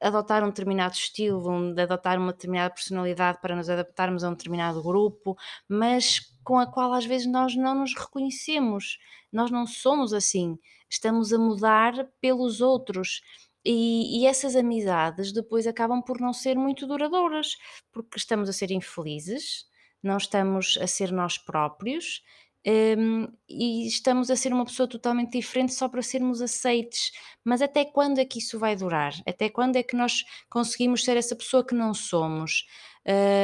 adotar 0.00 0.44
um 0.44 0.48
determinado 0.48 0.94
estilo, 0.94 1.50
um, 1.50 1.74
adotar 1.78 2.18
uma 2.18 2.32
determinada 2.32 2.74
personalidade 2.74 3.40
para 3.40 3.56
nos 3.56 3.68
adaptarmos 3.70 4.22
a 4.24 4.28
um 4.28 4.32
determinado 4.32 4.82
grupo, 4.82 5.36
mas 5.68 6.20
com 6.48 6.58
a 6.58 6.66
qual 6.66 6.94
às 6.94 7.04
vezes 7.04 7.26
nós 7.26 7.54
não 7.54 7.74
nos 7.74 7.94
reconhecemos, 7.94 8.98
nós 9.30 9.50
não 9.50 9.66
somos 9.66 10.14
assim, 10.14 10.58
estamos 10.88 11.30
a 11.30 11.38
mudar 11.38 12.08
pelos 12.22 12.62
outros. 12.62 13.20
E, 13.62 14.22
e, 14.22 14.26
essas 14.26 14.56
amizades 14.56 15.30
depois 15.30 15.66
acabam 15.66 16.00
por 16.00 16.18
não 16.18 16.32
ser 16.32 16.56
muito 16.56 16.86
duradouras, 16.86 17.54
porque 17.92 18.16
estamos 18.16 18.48
a 18.48 18.54
ser 18.54 18.70
infelizes, 18.70 19.66
não 20.02 20.16
estamos 20.16 20.78
a 20.80 20.86
ser 20.86 21.12
nós 21.12 21.36
próprios 21.36 22.22
um, 22.66 23.28
e 23.46 23.86
estamos 23.86 24.30
a 24.30 24.36
ser 24.36 24.50
uma 24.50 24.64
pessoa 24.64 24.88
totalmente 24.88 25.32
diferente 25.32 25.74
só 25.74 25.86
para 25.86 26.00
sermos 26.00 26.40
aceites. 26.40 27.12
Mas 27.44 27.60
até 27.60 27.84
quando 27.84 28.20
é 28.20 28.24
que 28.24 28.38
isso 28.38 28.58
vai 28.58 28.74
durar? 28.74 29.12
Até 29.26 29.50
quando 29.50 29.76
é 29.76 29.82
que 29.82 29.94
nós 29.94 30.24
conseguimos 30.48 31.04
ser 31.04 31.18
essa 31.18 31.36
pessoa 31.36 31.62
que 31.62 31.74
não 31.74 31.92
somos? 31.92 32.66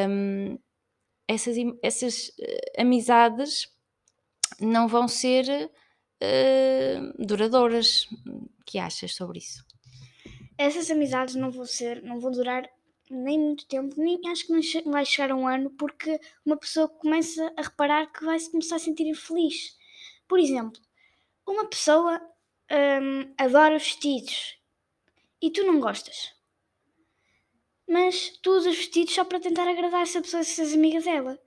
Um, 0.09 0.59
essas, 1.29 1.57
essas 1.83 2.29
uh, 2.29 2.81
amizades 2.81 3.69
não 4.61 4.87
vão 4.89 5.09
ser 5.09 5.71
uh, 6.23 7.27
duradouras. 7.27 8.07
Que 8.67 8.79
achas 8.79 9.15
sobre 9.15 9.39
isso? 9.39 9.65
Essas 10.57 10.91
amizades 10.91 11.35
não 11.35 11.51
vão 11.51 11.67
ser, 11.67 12.03
não 12.03 12.19
vão 12.19 12.31
durar 12.31 12.69
nem 13.11 13.39
muito 13.39 13.67
tempo, 13.67 13.95
nem 13.99 14.19
acho 14.27 14.47
que 14.47 14.53
não 14.85 14.93
vai 14.93 15.05
chegar 15.05 15.33
a 15.33 15.37
um 15.37 15.47
ano, 15.47 15.71
porque 15.71 16.19
uma 16.45 16.57
pessoa 16.57 16.89
começa 16.89 17.53
a 17.57 17.63
reparar 17.63 18.07
que 18.07 18.25
vai 18.25 18.39
se 18.39 18.51
começar 18.51 18.77
a 18.77 18.79
sentir 18.79 19.07
infeliz. 19.07 19.77
Por 20.27 20.39
exemplo, 20.39 20.81
uma 21.47 21.67
pessoa 21.67 22.21
hum, 22.71 23.35
adora 23.37 23.79
vestidos 23.79 24.59
e 25.43 25.51
tu 25.51 25.65
não 25.65 25.81
gostas. 25.81 26.34
Mas 27.89 28.31
tu 28.43 28.51
usas 28.51 28.77
vestidos 28.77 29.15
só 29.15 29.25
para 29.25 29.41
tentar 29.41 29.69
agradar 29.69 30.03
essa 30.03 30.21
pessoa, 30.21 30.41
essas 30.41 30.73
amigas 30.73 31.05
dela 31.05 31.39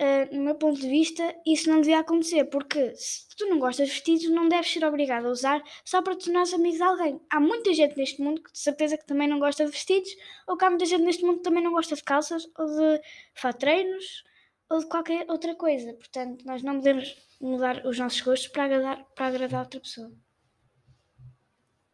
uh, 0.00 0.34
no 0.34 0.42
meu 0.42 0.54
ponto 0.54 0.80
de 0.80 0.88
vista, 0.88 1.34
isso 1.46 1.68
não 1.68 1.80
devia 1.80 2.00
acontecer, 2.00 2.44
porque 2.46 2.94
se 2.96 3.28
tu 3.36 3.46
não 3.48 3.58
gostas 3.58 3.88
de 3.88 3.94
vestidos, 3.94 4.28
não 4.30 4.48
deves 4.48 4.72
ser 4.72 4.84
obrigado 4.84 5.26
a 5.26 5.30
usar 5.30 5.62
só 5.84 6.02
para 6.02 6.16
te 6.16 6.26
tornares 6.26 6.52
amigo 6.52 6.76
de 6.76 6.82
alguém. 6.82 7.20
Há 7.30 7.40
muita 7.40 7.72
gente 7.72 7.96
neste 7.96 8.20
mundo 8.22 8.42
que 8.42 8.52
de 8.52 8.58
certeza 8.58 8.96
que 8.96 9.06
também 9.06 9.28
não 9.28 9.38
gosta 9.38 9.64
de 9.64 9.70
vestidos, 9.70 10.10
ou 10.46 10.56
que 10.56 10.64
há 10.64 10.70
muita 10.70 10.86
gente 10.86 11.02
neste 11.02 11.24
mundo 11.24 11.38
que 11.38 11.44
também 11.44 11.62
não 11.62 11.72
gosta 11.72 11.94
de 11.94 12.02
calças, 12.02 12.48
ou 12.58 12.66
de 12.66 13.00
fatreinos, 13.34 14.24
ou 14.68 14.78
de 14.78 14.86
qualquer 14.86 15.26
outra 15.28 15.54
coisa. 15.54 15.92
Portanto, 15.94 16.44
nós 16.44 16.62
não 16.62 16.76
podemos 16.76 17.14
mudar 17.40 17.86
os 17.86 17.98
nossos 17.98 18.20
gostos 18.20 18.48
para 18.48 18.64
agradar, 18.64 19.04
para 19.14 19.26
agradar 19.26 19.60
outra 19.60 19.80
pessoa. 19.80 20.12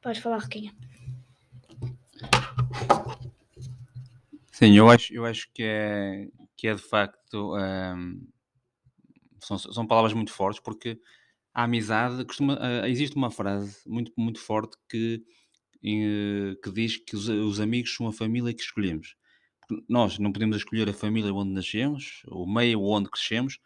Podes 0.01 0.23
falar, 0.23 0.39
Roquinha. 0.39 0.75
Sim, 4.61 4.77
eu 4.77 4.91
acho, 4.91 5.15
eu 5.15 5.25
acho 5.25 5.51
que 5.55 5.63
é, 5.63 6.29
que 6.55 6.69
é 6.69 6.75
de 6.75 6.83
facto. 6.83 7.57
Um, 7.57 8.29
são, 9.41 9.57
são 9.57 9.87
palavras 9.87 10.13
muito 10.13 10.31
fortes, 10.31 10.61
porque 10.61 11.01
a 11.55 11.65
amizade 11.65 12.23
costuma. 12.27 12.57
Uh, 12.57 12.85
existe 12.85 13.17
uma 13.17 13.31
frase 13.31 13.79
muito, 13.87 14.13
muito 14.19 14.39
forte 14.39 14.77
que, 14.87 15.25
uh, 15.83 16.61
que 16.63 16.71
diz 16.73 16.99
que 16.99 17.17
os, 17.17 17.27
os, 17.27 17.59
amigos 17.59 17.95
são 17.95 18.07
a 18.07 18.13
família 18.13 18.53
que 18.53 18.61
escolhemos. 18.61 19.17
Nós 19.89 20.19
não 20.19 20.31
podemos 20.31 20.59
escolher 20.59 20.91
a 20.91 20.93
família 20.93 21.33
onde 21.33 21.53
nascemos, 21.55 22.21
o 22.29 22.45
meio 22.47 22.83
onde 22.83 23.09
crescemos, 23.09 23.59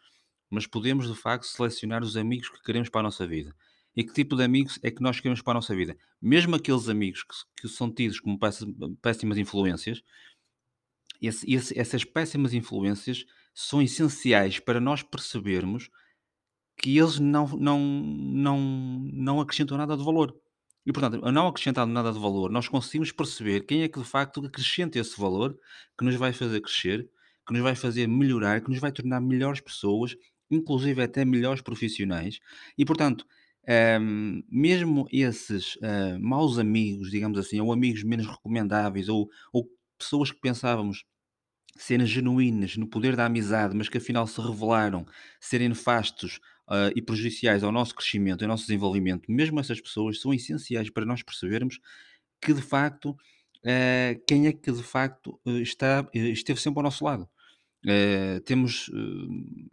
mas 0.49 0.65
podemos 0.65 1.09
de 1.13 1.19
facto 1.19 1.43
selecionar 1.43 2.03
os 2.03 2.15
amigos 2.15 2.47
que 2.47 2.63
queremos 2.63 2.87
para 2.87 3.01
a 3.01 3.03
nossa 3.03 3.27
vida. 3.27 3.53
E 3.97 4.01
que 4.03 4.13
tipo 4.13 4.37
de 4.37 4.43
amigos 4.43 4.79
é 4.81 4.89
que 4.91 5.01
nós 5.01 5.19
queremos 5.19 5.41
para 5.41 5.51
a 5.51 5.55
nossa 5.55 5.75
vida? 5.75 5.97
Mesmo 6.21 6.55
aqueles 6.55 6.87
amigos 6.87 7.23
que, 7.23 7.61
que 7.61 7.67
são 7.67 7.93
tidos 7.93 8.21
como 8.21 8.39
péssimas 9.01 9.37
influências, 9.37 10.01
esse, 11.21 11.51
esse, 11.51 11.77
essas 11.77 12.03
péssimas 12.03 12.53
influências 12.53 13.25
são 13.53 13.81
essenciais 13.81 14.59
para 14.59 14.79
nós 14.79 15.01
percebermos 15.01 15.89
que 16.77 16.97
eles 16.97 17.19
não, 17.19 17.47
não, 17.47 17.79
não, 17.79 18.59
não 19.13 19.41
acrescentam 19.41 19.77
nada 19.77 19.95
de 19.95 20.03
valor. 20.03 20.35
E, 20.85 20.93
portanto, 20.93 21.19
não 21.31 21.47
acrescentar 21.47 21.87
nada 21.87 22.11
de 22.13 22.19
valor, 22.19 22.51
nós 22.51 22.67
conseguimos 22.67 23.11
perceber 23.11 23.61
quem 23.61 23.81
é 23.81 23.87
que 23.87 23.99
de 23.99 24.05
facto 24.05 24.45
acrescenta 24.45 24.99
esse 24.99 25.19
valor 25.19 25.57
que 25.97 26.05
nos 26.05 26.15
vai 26.15 26.31
fazer 26.31 26.61
crescer, 26.61 27.09
que 27.47 27.53
nos 27.53 27.61
vai 27.63 27.75
fazer 27.75 28.07
melhorar, 28.07 28.61
que 28.61 28.69
nos 28.69 28.79
vai 28.79 28.91
tornar 28.91 29.19
melhores 29.19 29.59
pessoas, 29.59 30.15
inclusive 30.49 31.01
até 31.01 31.25
melhores 31.25 31.61
profissionais. 31.61 32.39
E, 32.77 32.85
portanto, 32.85 33.25
um, 33.67 33.71
ehm, 33.71 34.43
mesmo 34.47 35.07
esses 35.11 35.75
uh, 35.77 36.19
maus 36.19 36.59
amigos, 36.59 37.09
digamos 37.09 37.39
assim, 37.39 37.59
ou 37.59 37.73
amigos 37.73 38.03
menos 38.03 38.27
recomendáveis, 38.27 39.09
ou, 39.09 39.27
ou 39.51 39.67
pessoas 39.97 40.31
que 40.31 40.39
pensávamos 40.39 41.03
serem 41.77 42.05
genuínas 42.05 42.77
no 42.77 42.87
poder 42.87 43.15
da 43.15 43.25
amizade, 43.25 43.75
mas 43.75 43.89
que 43.89 43.97
afinal 43.97 44.25
se 44.27 44.39
revelaram 44.39 45.05
serem 45.39 45.69
nefastos 45.69 46.39
uh, 46.69 46.91
e 46.95 47.01
prejudiciais 47.01 47.63
ao 47.63 47.71
nosso 47.71 47.93
crescimento, 47.93 48.43
ao 48.43 48.47
nosso 48.47 48.63
desenvolvimento, 48.63 49.29
mesmo 49.31 49.59
essas 49.59 49.81
pessoas 49.81 50.19
são 50.19 50.33
essenciais 50.33 50.89
para 50.89 51.05
nós 51.05 51.21
percebermos 51.21 51.79
que 52.41 52.53
de 52.53 52.61
facto 52.61 53.09
uh, 53.09 54.25
quem 54.27 54.47
é 54.47 54.53
que 54.53 54.71
de 54.71 54.83
facto 54.83 55.39
uh, 55.45 55.59
está, 55.59 56.07
esteve 56.13 56.59
sempre 56.59 56.79
ao 56.79 56.83
nosso 56.83 57.03
lado. 57.03 57.29
temos, 58.45 58.89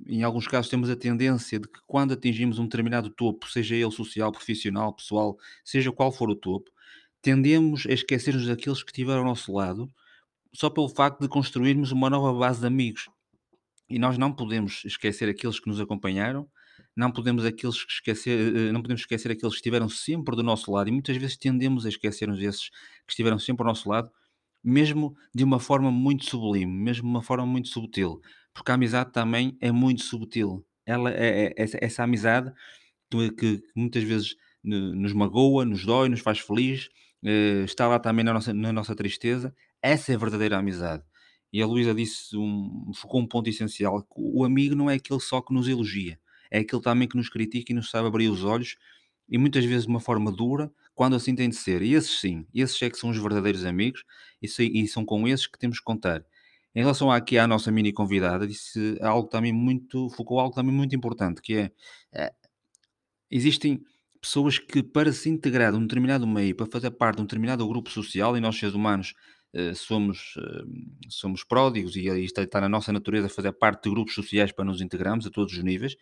em 0.07 0.23
alguns 0.23 0.47
casos, 0.47 0.71
temos 0.71 0.91
a 0.91 0.97
tendência 0.97 1.59
de 1.59 1.67
que 1.67 1.81
quando 1.87 2.12
atingimos 2.12 2.59
um 2.59 2.64
determinado 2.64 3.09
topo, 3.09 3.50
seja 3.50 3.75
ele 3.75 3.91
social, 3.91 4.31
profissional, 4.31 4.93
pessoal, 4.93 5.38
seja 5.64 5.91
qual 5.91 6.12
for 6.12 6.29
o 6.29 6.37
topo, 6.37 6.71
tendemos 7.23 7.87
a 7.87 7.93
esquecer-nos 7.93 8.47
daqueles 8.47 8.83
que 8.83 8.91
estiveram 8.91 9.21
ao 9.21 9.26
nosso 9.26 9.52
lado 9.52 9.91
só 10.54 10.71
pelo 10.71 10.88
facto 10.88 11.21
de 11.21 11.28
construirmos 11.28 11.92
uma 11.92 12.11
nova 12.11 12.38
base 12.38 12.61
de 12.61 12.66
amigos. 12.66 13.09
E 13.88 13.99
nós 13.99 14.16
não 14.16 14.32
podemos 14.32 14.85
esquecer 14.85 15.28
aqueles 15.28 15.61
que 15.61 15.68
nos 15.68 15.80
acompanharam, 15.80 16.49
não 16.97 17.11
podemos 17.12 17.44
aqueles 17.44 17.85
que 17.85 17.92
esquecer, 17.92 18.56
eh, 18.56 18.73
não 18.73 18.80
podemos 18.82 19.02
esquecer 19.02 19.30
aqueles 19.30 19.54
que 19.54 19.59
estiveram 19.59 19.88
sempre 19.88 20.35
do 20.37 20.42
nosso 20.42 20.71
lado 20.73 20.88
e 20.88 20.92
muitas 20.92 21.16
vezes 21.16 21.37
tendemos 21.37 21.85
a 21.85 21.88
esquecermos 21.88 22.40
esses 22.40 22.71
que 22.71 23.11
estiveram 23.12 23.38
sempre 23.38 23.62
ao 23.64 23.68
nosso 23.68 23.88
lado, 23.88 24.11
mesmo 24.64 25.14
de 25.35 25.44
uma 25.44 25.61
forma 25.61 25.90
muito 25.90 26.25
sublime, 26.25 26.73
mesmo 26.73 27.02
de 27.04 27.09
uma 27.11 27.23
forma 27.23 27.44
muito 27.47 27.68
subtil, 27.68 28.21
porque 28.54 28.71
a 28.71 28.75
amizade 28.75 29.12
também 29.12 29.56
é 29.61 29.73
muito 29.73 30.02
subtil. 30.02 30.64
Ela 30.87 31.11
é, 31.12 31.47
é- 31.49 31.54
essa, 31.56 31.78
essa 31.80 32.04
amizade 32.04 32.52
que, 33.11 33.30
que 33.32 33.62
muitas 33.76 34.02
vezes 34.02 34.37
no- 34.62 34.94
nos 34.94 35.12
magoa, 35.12 35.64
nos 35.64 35.85
dói, 35.85 36.09
nos 36.09 36.21
faz 36.21 36.38
feliz, 36.40 36.88
eh, 37.25 37.62
está 37.64 37.87
lá 37.88 37.99
também 37.99 38.25
na 38.25 38.32
nossa, 38.35 38.52
na 38.54 38.73
nossa 38.73 38.94
tristeza. 38.94 39.54
Essa 39.82 40.12
é 40.12 40.14
a 40.14 40.18
verdadeira 40.18 40.58
amizade. 40.58 41.02
E 41.52 41.60
a 41.60 41.66
Luísa 41.66 41.94
disse 41.94 42.36
um, 42.36 42.92
focou 42.94 43.20
um 43.20 43.26
ponto 43.26 43.48
essencial: 43.50 44.06
o 44.16 44.44
amigo 44.44 44.74
não 44.74 44.88
é 44.88 44.94
aquele 44.94 45.20
só 45.20 45.40
que 45.42 45.52
nos 45.52 45.68
elogia, 45.68 46.18
é 46.50 46.60
aquele 46.60 46.80
também 46.80 47.08
que 47.08 47.16
nos 47.16 47.28
critica 47.28 47.72
e 47.72 47.74
nos 47.74 47.90
sabe 47.90 48.06
abrir 48.08 48.28
os 48.28 48.44
olhos, 48.44 48.76
e 49.28 49.36
muitas 49.36 49.64
vezes 49.64 49.84
de 49.84 49.90
uma 49.90 50.00
forma 50.00 50.30
dura, 50.30 50.72
quando 50.94 51.16
assim 51.16 51.34
tem 51.34 51.48
de 51.48 51.56
ser. 51.56 51.82
E 51.82 51.94
esses 51.94 52.20
sim, 52.20 52.46
esses 52.54 52.80
é 52.80 52.88
que 52.88 52.96
são 52.96 53.10
os 53.10 53.18
verdadeiros 53.18 53.64
amigos, 53.64 54.04
e, 54.40 54.86
são 54.88 55.04
com 55.04 55.26
esses 55.28 55.46
que 55.46 55.58
temos 55.58 55.78
que 55.78 55.84
contar. 55.84 56.24
Em 56.74 56.80
relação 56.80 57.10
aqui 57.10 57.36
à 57.36 57.46
nossa 57.46 57.70
mini 57.70 57.92
convidada, 57.92 58.46
disse 58.46 58.96
algo 59.02 59.28
também 59.28 59.52
muito, 59.52 60.08
focou 60.10 60.40
algo 60.40 60.54
também 60.54 60.74
muito 60.74 60.96
importante, 60.96 61.42
que 61.42 61.54
é 61.54 61.72
eh, 62.14 62.32
existem 63.30 63.82
pessoas 64.20 64.58
que 64.58 64.82
para 64.82 65.12
se 65.12 65.28
integrar 65.28 65.72
num 65.72 65.82
determinado 65.82 66.26
meio, 66.26 66.54
para 66.54 66.66
fazer 66.66 66.90
parte 66.92 67.16
de 67.16 67.22
um 67.22 67.24
determinado 67.26 67.66
grupo 67.68 67.90
social, 67.90 68.36
e 68.36 68.40
nós 68.40 68.56
seres 68.56 68.74
humanos 68.74 69.14
somos, 69.75 70.35
eh, 70.38 70.64
somos 71.09 71.44
pródigos 71.44 71.94
e 71.97 72.09
isto 72.25 72.40
está 72.40 72.61
na 72.61 72.68
nossa 72.68 72.92
natureza 72.92 73.28
fazer 73.28 73.52
parte 73.52 73.85
de 73.85 73.90
grupos 73.90 74.14
sociais 74.14 74.52
para 74.52 74.64
nos 74.64 74.80
integrarmos 74.80 75.26
a 75.26 75.30
todos 75.30 75.52
os 75.52 75.62
níveis. 75.62 75.97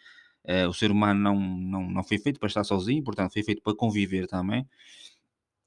Eh, 0.44 0.66
o 0.66 0.72
ser 0.72 0.90
humano 0.90 1.20
não, 1.20 1.36
não, 1.38 1.90
não 1.90 2.04
foi 2.04 2.18
feito 2.18 2.38
para 2.38 2.46
estar 2.48 2.64
sozinho, 2.64 3.02
portanto 3.02 3.32
foi 3.32 3.42
feito 3.42 3.62
para 3.62 3.74
conviver 3.74 4.26
também. 4.26 4.66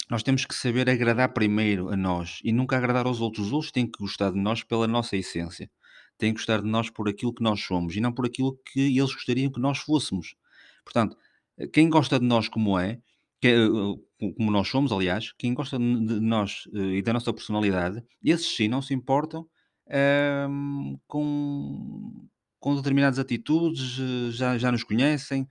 Nós 0.10 0.24
temos 0.24 0.46
que 0.46 0.54
saber 0.56 0.90
agradar 0.90 1.34
primeiro 1.34 1.90
a 1.90 1.98
nós 1.98 2.40
e 2.44 2.52
nunca 2.52 2.78
agradar 2.78 3.06
aos 3.06 3.22
outros. 3.22 3.48
Os 3.48 3.54
outros 3.54 3.72
têm 3.72 3.86
que 3.86 4.00
gostar 4.00 4.32
de 4.32 4.40
nós 4.40 4.64
pela 4.64 4.88
nossa 4.88 5.16
essência. 5.16 5.70
Têm 6.18 6.34
que 6.34 6.40
gostar 6.40 6.62
de 6.62 6.68
nós 6.68 6.90
por 6.90 7.10
aquilo 7.10 7.34
que 7.34 7.44
nós 7.44 7.62
somos 7.62 7.96
e 7.96 8.02
não 8.02 8.12
por 8.14 8.26
aquilo 8.26 8.58
que 8.72 8.98
eles 8.98 9.14
gostariam 9.14 9.52
que 9.52 9.60
nós 9.60 9.80
fôssemos. 9.80 10.36
Portanto, 10.84 11.18
eh, 11.58 11.68
quem 11.68 11.90
gosta 11.90 12.20
de 12.20 12.26
nós 12.26 12.48
como 12.48 12.78
é, 12.80 13.02
que 13.44 13.54
uh, 13.56 13.94
uh, 13.94 14.34
como 14.36 14.52
nós 14.52 14.68
somos, 14.70 14.92
aliás, 14.92 15.34
quem 15.38 15.54
gosta 15.54 15.78
de 15.78 16.20
nós, 16.22 16.64
eh, 16.74 16.98
e 17.00 17.02
da 17.02 17.12
nossa 17.12 17.34
personalidade, 17.34 18.02
esses 18.24 18.48
sim 18.56 18.70
não 18.70 18.82
se 18.82 18.94
importam, 18.94 19.48
hum, 20.50 20.98
com 21.08 22.28
com 22.60 22.76
determinadas 22.78 23.20
atitudes, 23.20 24.00
eh, 24.00 24.32
já 24.32 24.58
já 24.58 24.72
nos 24.72 24.84
conhecem, 24.84 25.48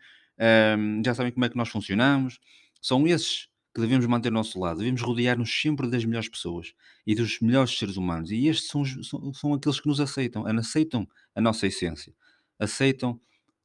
hum, 0.79 1.03
já 1.05 1.15
sabem 1.15 1.33
como 1.33 1.45
é 1.45 1.49
que 1.51 1.57
nós 1.57 1.69
funcionamos. 1.69 2.39
São 2.81 3.07
esses 3.07 3.49
que 3.75 3.81
devemos 3.83 4.07
manter 4.07 4.29
ao 4.29 4.35
nosso 4.35 4.59
lado, 4.59 4.79
devemos 4.79 5.03
rodear-nos 5.03 5.51
sempre 5.61 5.89
das 5.91 6.05
melhores 6.05 6.29
pessoas 6.31 6.73
e 7.07 7.15
dos 7.15 7.41
melhores 7.41 7.77
seres 7.79 7.97
humanos, 7.99 8.31
e 8.31 8.47
estes 8.49 8.69
são 8.69 8.85
são 8.85 9.35
são 9.35 9.55
aqueles 9.55 9.81
que 9.81 9.89
nos 9.89 10.01
aceitam, 10.01 10.47
aceitam 10.47 11.07
a 11.35 11.41
nossa 11.43 11.67
essência, 11.67 12.15
aceitam 12.59 13.21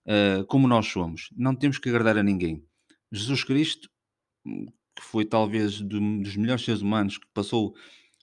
eh, 0.06 0.44
como 0.48 0.68
nós 0.68 0.88
somos. 0.88 1.30
Não 1.38 1.56
temos 1.56 1.78
que 1.80 1.90
agradar 1.90 2.18
a 2.18 2.24
ninguém. 2.24 2.64
Jesus 3.12 3.44
Cristo, 3.44 3.90
que 4.96 5.04
foi 5.04 5.26
talvez 5.26 5.82
do- 5.82 6.22
dos 6.22 6.36
melhores 6.36 6.64
seres 6.64 6.82
humanos 6.82 7.18
que 7.18 7.28
passou 7.34 7.76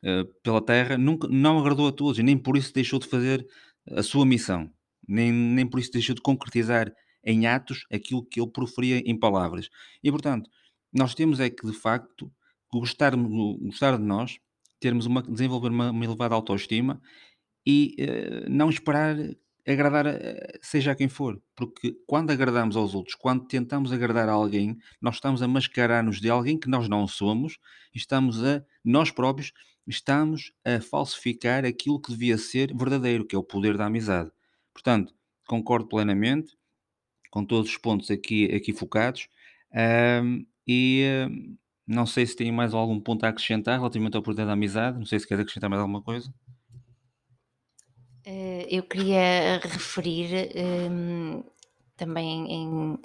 eh, 0.02 0.24
pela 0.42 0.60
Terra, 0.64 0.98
nunca, 0.98 1.28
não 1.28 1.58
agradou 1.58 1.88
a 1.88 1.92
todos 1.92 2.18
e 2.18 2.22
nem 2.22 2.36
por 2.36 2.56
isso 2.56 2.72
deixou 2.74 2.98
de 2.98 3.06
fazer 3.06 3.46
a 3.90 4.02
sua 4.02 4.26
missão, 4.26 4.70
nem, 5.08 5.32
nem 5.32 5.66
por 5.68 5.80
isso 5.80 5.90
deixou 5.92 6.14
de 6.14 6.20
concretizar 6.22 6.92
em 7.24 7.46
atos 7.46 7.86
aquilo 7.92 8.24
que 8.24 8.40
ele 8.40 8.50
proferia 8.50 8.98
em 8.98 9.18
palavras. 9.18 9.68
E 10.02 10.10
portanto, 10.10 10.50
nós 10.92 11.14
temos 11.14 11.40
é 11.40 11.48
que 11.50 11.66
de 11.66 11.72
facto 11.72 12.30
gostar, 12.72 13.14
gostar 13.16 13.96
de 13.96 14.04
nós, 14.04 14.38
termos 14.80 15.06
uma, 15.06 15.22
desenvolver 15.22 15.68
uma, 15.70 15.90
uma 15.90 16.04
elevada 16.04 16.34
autoestima 16.34 17.00
e, 17.66 17.94
eh, 17.98 18.48
não 18.48 18.68
esperar 18.70 19.16
agradar 19.66 20.06
seja 20.62 20.92
a 20.92 20.94
quem 20.94 21.08
for, 21.08 21.40
porque 21.56 21.96
quando 22.06 22.30
agradamos 22.30 22.76
aos 22.76 22.94
outros, 22.94 23.14
quando 23.14 23.46
tentamos 23.46 23.92
agradar 23.92 24.28
a 24.28 24.32
alguém, 24.32 24.76
nós 25.00 25.16
estamos 25.16 25.42
a 25.42 25.48
mascarar-nos 25.48 26.20
de 26.20 26.28
alguém 26.30 26.58
que 26.58 26.68
nós 26.68 26.88
não 26.88 27.06
somos, 27.08 27.58
e 27.94 27.98
estamos 27.98 28.42
a 28.44 28.62
nós 28.84 29.10
próprios 29.10 29.52
estamos 29.86 30.52
a 30.64 30.80
falsificar 30.80 31.64
aquilo 31.64 32.00
que 32.00 32.10
devia 32.10 32.38
ser 32.38 32.74
verdadeiro, 32.74 33.26
que 33.26 33.36
é 33.36 33.38
o 33.38 33.44
poder 33.44 33.76
da 33.76 33.86
amizade. 33.86 34.30
Portanto, 34.72 35.14
concordo 35.46 35.86
plenamente 35.88 36.56
com 37.30 37.44
todos 37.44 37.70
os 37.70 37.78
pontos 37.78 38.10
aqui 38.10 38.46
aqui 38.54 38.72
focados, 38.72 39.28
hã, 39.74 40.40
e, 40.66 41.04
hum, 41.30 41.56
não 41.86 42.06
sei 42.06 42.26
se 42.26 42.36
tem 42.36 42.50
mais 42.52 42.74
algum 42.74 43.00
ponto 43.00 43.24
a 43.24 43.28
acrescentar 43.30 43.78
relativamente 43.78 44.16
ao 44.16 44.22
poder 44.22 44.46
da 44.46 44.52
amizade, 44.52 44.98
não 44.98 45.06
sei 45.06 45.20
se 45.20 45.26
queres 45.28 45.42
acrescentar 45.42 45.70
mais 45.70 45.80
alguma 45.82 46.02
coisa? 46.02 46.32
Eh, 48.26 48.66
eu 48.70 48.82
queria 48.84 49.58
referir, 49.62 50.50
hum, 50.90 51.42
também 51.96 52.50
em 52.52 52.98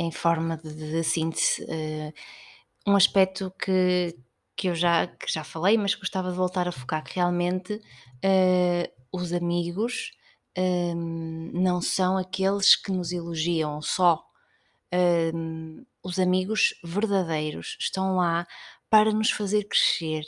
em 0.00 0.12
forma 0.12 0.56
de 0.58 1.02
síntese, 1.02 1.64
eh, 1.68 2.12
um 2.86 2.96
aspecto 2.96 3.52
que 3.58 4.16
que 4.56 4.68
eu 4.68 4.74
já 4.74 5.06
que 5.08 5.32
já 5.32 5.44
falei, 5.44 5.78
mas 5.78 5.94
gostava 5.94 6.30
de 6.30 6.36
voltar 6.36 6.68
a 6.68 6.72
focar, 6.72 7.02
que 7.04 7.14
realmente, 7.16 7.80
eh, 8.22 8.92
os 9.12 9.32
amigos, 9.32 10.12
hum, 10.58 11.50
não 11.54 11.80
são 11.82 12.18
aqueles 12.18 12.76
que 12.76 12.92
nos 12.92 13.12
elogiam 13.12 13.80
só. 13.82 14.24
Hum, 15.34 15.84
os 16.04 16.18
amigos 16.20 16.74
verdadeiros 16.84 17.76
estão 17.80 18.16
lá 18.16 18.46
para 18.90 19.12
nos 19.12 19.30
fazer 19.32 19.64
crescer 19.66 20.24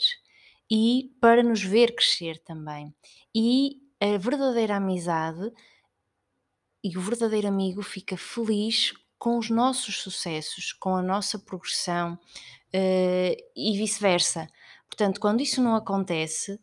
e 0.71 1.11
para 1.21 1.43
nos 1.43 1.63
ver 1.63 1.95
crescer 1.95 2.39
também. 2.45 2.93
E 3.35 3.80
a 4.01 4.17
verdadeira 4.17 4.77
amizade 4.77 5.51
e 6.83 6.97
o 6.97 7.01
verdadeiro 7.01 7.47
amigo 7.47 7.83
fica 7.83 8.17
feliz 8.17 8.93
com 9.19 9.37
os 9.37 9.51
nossos 9.51 10.01
sucessos, 10.01 10.73
com 10.73 10.95
a 10.95 11.01
nossa 11.01 11.37
progressão, 11.37 12.17
eh, 12.73 13.37
e 13.55 13.77
vice-versa. 13.77 14.47
Portanto, 14.89 15.19
quando 15.19 15.41
isso 15.41 15.61
não 15.61 15.75
acontece, 15.75 16.59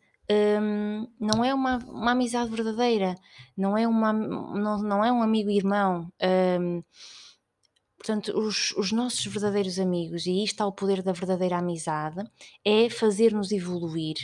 hum, 0.61 1.07
não 1.21 1.45
é 1.45 1.55
uma, 1.55 1.79
uma 1.87 2.11
amizade 2.13 2.51
verdadeira, 2.51 3.15
não 3.57 3.79
é, 3.79 3.87
uma, 3.87 4.13
não, 4.13 4.79
não 4.83 5.05
é 5.05 5.13
um 5.13 5.23
amigo 5.23 5.51
irmão. 5.51 6.13
hum, 6.61 6.83
Portanto, 7.99 8.33
os, 8.39 8.73
os 8.77 8.93
nossos 8.93 9.27
verdadeiros 9.27 9.79
amigos, 9.79 10.25
e 10.25 10.31
aí 10.31 10.45
está 10.45 10.65
o 10.65 10.73
poder 10.73 11.03
da 11.03 11.13
verdadeira 11.13 11.59
amizade, 11.59 12.23
é 12.65 12.89
fazer-nos 12.89 13.51
evoluir, 13.51 14.17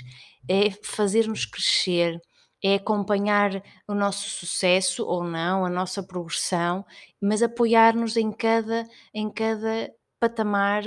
é 0.49 0.71
fazer-nos 0.71 1.45
crescer, 1.45 2.21
é 2.65 2.77
acompanhar 2.77 3.63
o 3.87 3.95
nosso 3.95 4.31
sucesso 4.31 5.05
ou 5.07 5.23
não, 5.23 5.67
a 5.67 5.69
nossa 5.69 6.03
progressão, 6.03 6.83
mas 7.21 7.43
apoiar-nos 7.43 8.17
em 8.17 8.33
cada, 8.33 8.89
em 9.13 9.31
cada 9.31 9.93
patamar 10.19 10.83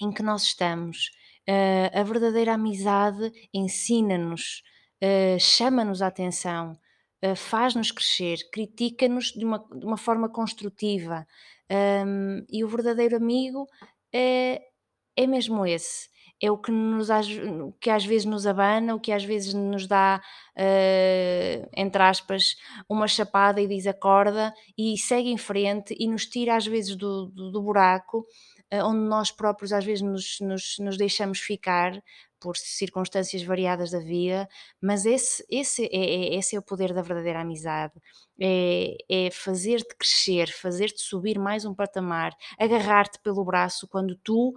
em 0.00 0.12
que 0.12 0.22
nós 0.22 0.44
estamos. 0.44 1.10
Eh, 1.48 1.90
a 1.92 2.02
verdadeira 2.04 2.54
amizade 2.54 3.32
ensina-nos, 3.52 4.62
eh, 5.00 5.36
chama-nos 5.40 6.00
a 6.00 6.06
atenção, 6.06 6.78
eh, 7.22 7.34
faz-nos 7.34 7.90
crescer, 7.90 8.38
critica-nos 8.52 9.32
de 9.32 9.44
uma, 9.44 9.58
de 9.74 9.84
uma 9.84 9.96
forma 9.96 10.28
construtiva. 10.28 11.26
Hum, 12.06 12.46
e 12.48 12.64
o 12.64 12.68
verdadeiro 12.68 13.16
amigo 13.16 13.66
é, 14.12 14.62
é 15.16 15.26
mesmo 15.26 15.66
esse. 15.66 16.08
É 16.40 16.50
o 16.50 16.56
que, 16.56 16.70
nos, 16.70 17.08
o 17.10 17.72
que 17.80 17.90
às 17.90 18.04
vezes 18.04 18.24
nos 18.24 18.46
abana, 18.46 18.94
o 18.94 19.00
que 19.00 19.10
às 19.10 19.24
vezes 19.24 19.52
nos 19.54 19.86
dá, 19.88 20.20
eh, 20.56 21.68
entre 21.76 22.00
aspas, 22.02 22.54
uma 22.88 23.08
chapada 23.08 23.60
e 23.60 23.66
diz 23.66 23.86
acorda 23.88 24.54
e 24.76 24.96
segue 24.96 25.30
em 25.30 25.36
frente 25.38 25.94
e 25.98 26.06
nos 26.06 26.26
tira 26.26 26.54
às 26.56 26.64
vezes 26.66 26.94
do, 26.94 27.26
do, 27.26 27.50
do 27.50 27.60
buraco 27.62 28.24
eh, 28.70 28.82
onde 28.84 29.00
nós 29.08 29.30
próprios 29.30 29.72
às 29.72 29.84
vezes 29.84 30.02
nos, 30.02 30.38
nos, 30.40 30.76
nos 30.78 30.96
deixamos 30.96 31.40
ficar 31.40 32.00
por 32.40 32.56
circunstâncias 32.56 33.42
variadas 33.42 33.90
da 33.90 33.98
vida, 33.98 34.48
mas 34.80 35.04
esse, 35.04 35.44
esse, 35.50 35.84
é, 35.86 35.88
é- 35.92 36.34
esse 36.36 36.54
é 36.54 36.58
o 36.58 36.62
poder 36.62 36.94
da 36.94 37.02
verdadeira 37.02 37.40
amizade, 37.40 37.94
é, 38.40 38.96
é 39.08 39.30
fazer-te 39.32 39.96
crescer, 39.96 40.48
fazer-te 40.52 41.00
subir 41.02 41.36
mais 41.38 41.64
um 41.64 41.74
patamar, 41.74 42.32
agarrar-te 42.58 43.18
pelo 43.20 43.44
braço 43.44 43.88
quando 43.88 44.14
tu 44.22 44.54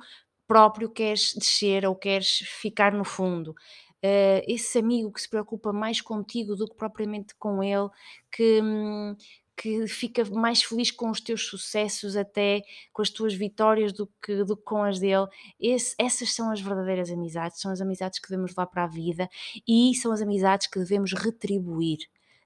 próprio 0.51 0.89
queres 0.89 1.33
descer 1.33 1.85
ou 1.85 1.95
queres 1.95 2.39
ficar 2.39 2.91
no 2.91 3.05
fundo. 3.05 3.55
Eh, 4.03 4.43
esse 4.45 4.77
amigo 4.77 5.09
que 5.09 5.21
se 5.21 5.29
preocupa 5.29 5.71
mais 5.71 6.01
contigo 6.01 6.57
do 6.57 6.67
que 6.67 6.75
propriamente 6.75 7.33
com 7.35 7.63
ele, 7.63 7.87
que, 8.29 8.61
hum, 8.61 9.15
que 9.55 9.87
fica 9.87 10.25
mais 10.25 10.61
feliz 10.61 10.91
com 10.91 11.09
os 11.09 11.21
teus 11.21 11.45
sucessos, 11.47 12.17
até 12.17 12.63
com 12.91 13.01
as 13.01 13.09
tuas 13.09 13.33
vitórias, 13.33 13.93
do 13.93 14.09
que, 14.21 14.43
do 14.43 14.57
que 14.57 14.63
com 14.63 14.83
as 14.83 14.99
dele. 14.99 15.25
Esse, 15.57 15.95
essas 15.97 16.33
são 16.33 16.51
as 16.51 16.59
verdadeiras 16.59 17.09
amizades, 17.09 17.61
são 17.61 17.71
as 17.71 17.79
amizades 17.79 18.19
que 18.19 18.27
devemos 18.27 18.51
levar 18.51 18.67
para 18.67 18.83
a 18.83 18.87
vida 18.87 19.29
e 19.65 19.95
são 19.95 20.11
as 20.11 20.21
amizades 20.21 20.67
que 20.67 20.79
devemos 20.79 21.13
retribuir 21.13 21.99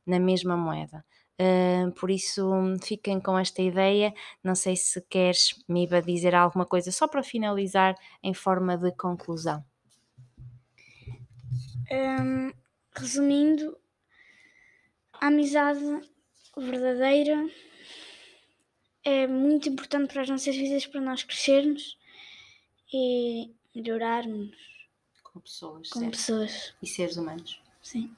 na 0.06 0.20
mesma 0.20 0.56
moeda. 0.56 1.04
Uh, 1.39 1.91
por 1.91 2.10
isso, 2.10 2.50
fiquem 2.82 3.19
com 3.19 3.38
esta 3.38 3.62
ideia. 3.62 4.13
Não 4.43 4.56
sei 4.56 4.76
se 4.76 5.02
queres, 5.02 5.62
Miba, 5.67 6.02
dizer 6.02 6.34
alguma 6.34 6.65
coisa 6.65 6.91
só 6.91 7.08
para 7.08 7.24
finalizar 7.24 7.95
em 8.24 8.34
forma 8.34 8.78
de 8.78 8.91
conclusão. 8.93 9.63
Um, 11.91 12.52
resumindo, 12.95 13.78
a 15.13 15.28
amizade 15.28 15.80
verdadeira 16.58 17.48
é 19.04 19.28
muito 19.28 19.69
importante 19.69 20.12
para 20.12 20.24
as 20.24 20.30
nossas 20.30 20.56
vidas, 20.56 20.88
para 20.88 21.02
nós 21.02 21.24
crescermos 21.24 21.98
e 22.91 23.54
melhorarmos 23.76 24.56
como 25.21 25.43
pessoas, 25.43 25.89
pessoas. 25.89 26.74
e 26.82 26.88
seres 26.88 27.17
humanos. 27.17 27.62
Sim. 27.82 28.15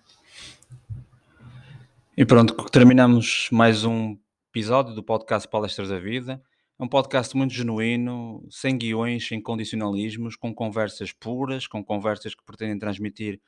E 2.20 2.26
pronto, 2.26 2.56
terminamos 2.72 3.48
mais 3.52 3.86
um 3.86 4.18
episódio 4.50 4.96
do 4.96 5.04
podcast 5.04 5.48
Palestras 5.48 5.90
da 5.90 6.00
Vida. 6.00 6.42
É 6.80 6.84
um 6.84 6.88
podcast 6.88 7.38
muito 7.38 7.54
genuíno, 7.54 8.44
sem 8.50 8.76
guiões, 8.76 9.28
sem 9.28 9.40
condicionalismos, 9.40 10.36
com 10.36 10.52
conversas 10.52 11.12
puras, 11.12 11.68
com 11.68 11.86
conversas 11.86 12.34
que 12.34 12.44
pretendem 12.44 12.80
transmitir 12.80 13.40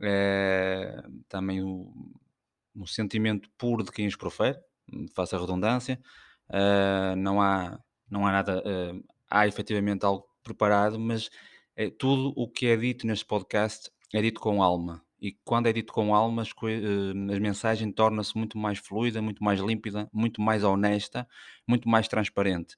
é, 0.00 1.00
também 1.28 1.62
o, 1.62 1.92
o, 2.74 2.88
sentimento 2.88 3.48
puro 3.56 3.84
de 3.84 3.92
quem 3.92 4.08
os 4.08 4.16
profere, 4.16 4.58
faça 5.14 5.38
redundância. 5.38 6.02
Uh, 6.48 7.14
não, 7.14 7.40
há, 7.40 7.78
não 8.10 8.26
há 8.26 8.32
nada, 8.32 8.64
uh, 8.66 9.04
há 9.30 9.46
efetivamente 9.46 10.04
algo 10.04 10.26
preparado, 10.42 10.98
mas 10.98 11.30
é, 11.76 11.88
tudo 11.88 12.32
o 12.34 12.48
que 12.48 12.66
é 12.66 12.76
dito 12.76 13.06
neste 13.06 13.24
podcast 13.24 13.92
é 14.12 14.20
dito 14.20 14.40
com 14.40 14.60
alma 14.60 15.00
e 15.22 15.38
quando 15.44 15.68
é 15.68 15.72
dito 15.72 15.92
com 15.92 16.12
alma, 16.12 16.42
as, 16.42 16.50
uh, 16.50 17.14
mensagem 17.40 17.92
torna-se 17.92 18.36
muito 18.36 18.58
mais 18.58 18.78
fluida, 18.80 19.22
muito 19.22 19.42
mais 19.44 19.60
límpida, 19.60 20.10
muito 20.12 20.42
mais 20.42 20.64
honesta, 20.64 21.28
muito 21.66 21.88
mais 21.88 22.08
transparente. 22.08 22.76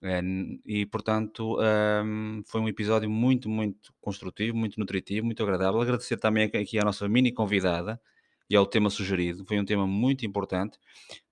Uh, 0.00 0.60
e 0.64 0.86
portanto 0.86 1.56
uh, 1.58 2.42
foi 2.46 2.60
um 2.60 2.68
episódio 2.68 3.10
muito, 3.10 3.48
muito 3.48 3.92
construtivo, 4.00 4.56
muito 4.56 4.78
nutritivo, 4.78 5.26
muito 5.26 5.42
agradável. 5.42 5.80
Agradecer 5.80 6.18
também 6.18 6.44
aqui 6.44 6.78
à 6.78 6.84
nossa 6.84 7.08
mini 7.08 7.32
convidada 7.32 8.00
e 8.48 8.54
ao 8.54 8.64
tema 8.64 8.88
sugerido, 8.88 9.44
foi 9.44 9.58
um 9.58 9.64
tema 9.64 9.84
muito 9.86 10.24
importante. 10.24 10.78